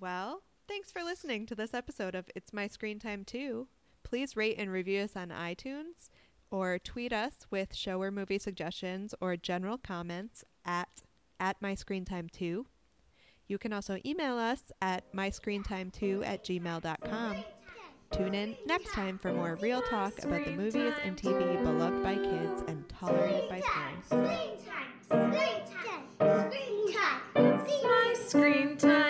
Well, 0.00 0.42
thanks 0.68 0.90
for 0.90 1.02
listening 1.02 1.44
to 1.46 1.54
this 1.54 1.74
episode 1.74 2.14
of 2.14 2.30
It's 2.34 2.52
My 2.52 2.66
Screen 2.66 2.98
Time 2.98 3.24
Too. 3.24 3.68
Please 4.04 4.36
rate 4.36 4.56
and 4.58 4.70
review 4.70 5.00
us 5.00 5.16
on 5.16 5.30
iTunes 5.30 6.10
or 6.54 6.78
tweet 6.78 7.12
us 7.12 7.46
with 7.50 7.74
show 7.74 8.00
or 8.00 8.12
movie 8.12 8.38
suggestions 8.38 9.12
or 9.20 9.36
general 9.36 9.76
comments 9.76 10.44
at 10.64 10.88
at 11.40 11.60
my 11.60 11.74
screen 11.74 12.04
time 12.04 12.28
2 12.28 12.64
you 13.48 13.58
can 13.58 13.72
also 13.72 13.98
email 14.06 14.38
us 14.38 14.70
at 14.80 15.12
myscreentime2 15.12 16.24
at 16.24 16.44
gmail.com 16.44 17.36
tune 18.12 18.34
in 18.34 18.56
next 18.66 18.92
time 18.92 19.18
for 19.18 19.32
more 19.32 19.58
real 19.60 19.82
talk 19.82 20.16
about 20.22 20.44
the 20.44 20.52
movies 20.52 20.94
and 21.04 21.16
tv 21.16 21.60
beloved 21.64 22.02
by 22.04 22.14
kids 22.14 22.62
and 22.68 22.88
tolerated 22.88 23.48
by 23.50 23.60
parents 23.60 24.06
Screen 24.06 24.28
time. 24.64 24.92
Screen 25.02 25.32
time. 25.32 26.50
Screen 26.52 26.92
time. 26.92 27.20
Screen 27.34 27.64
time. 27.64 27.66
My 27.82 28.14
screen 28.16 28.76
time. 28.76 29.03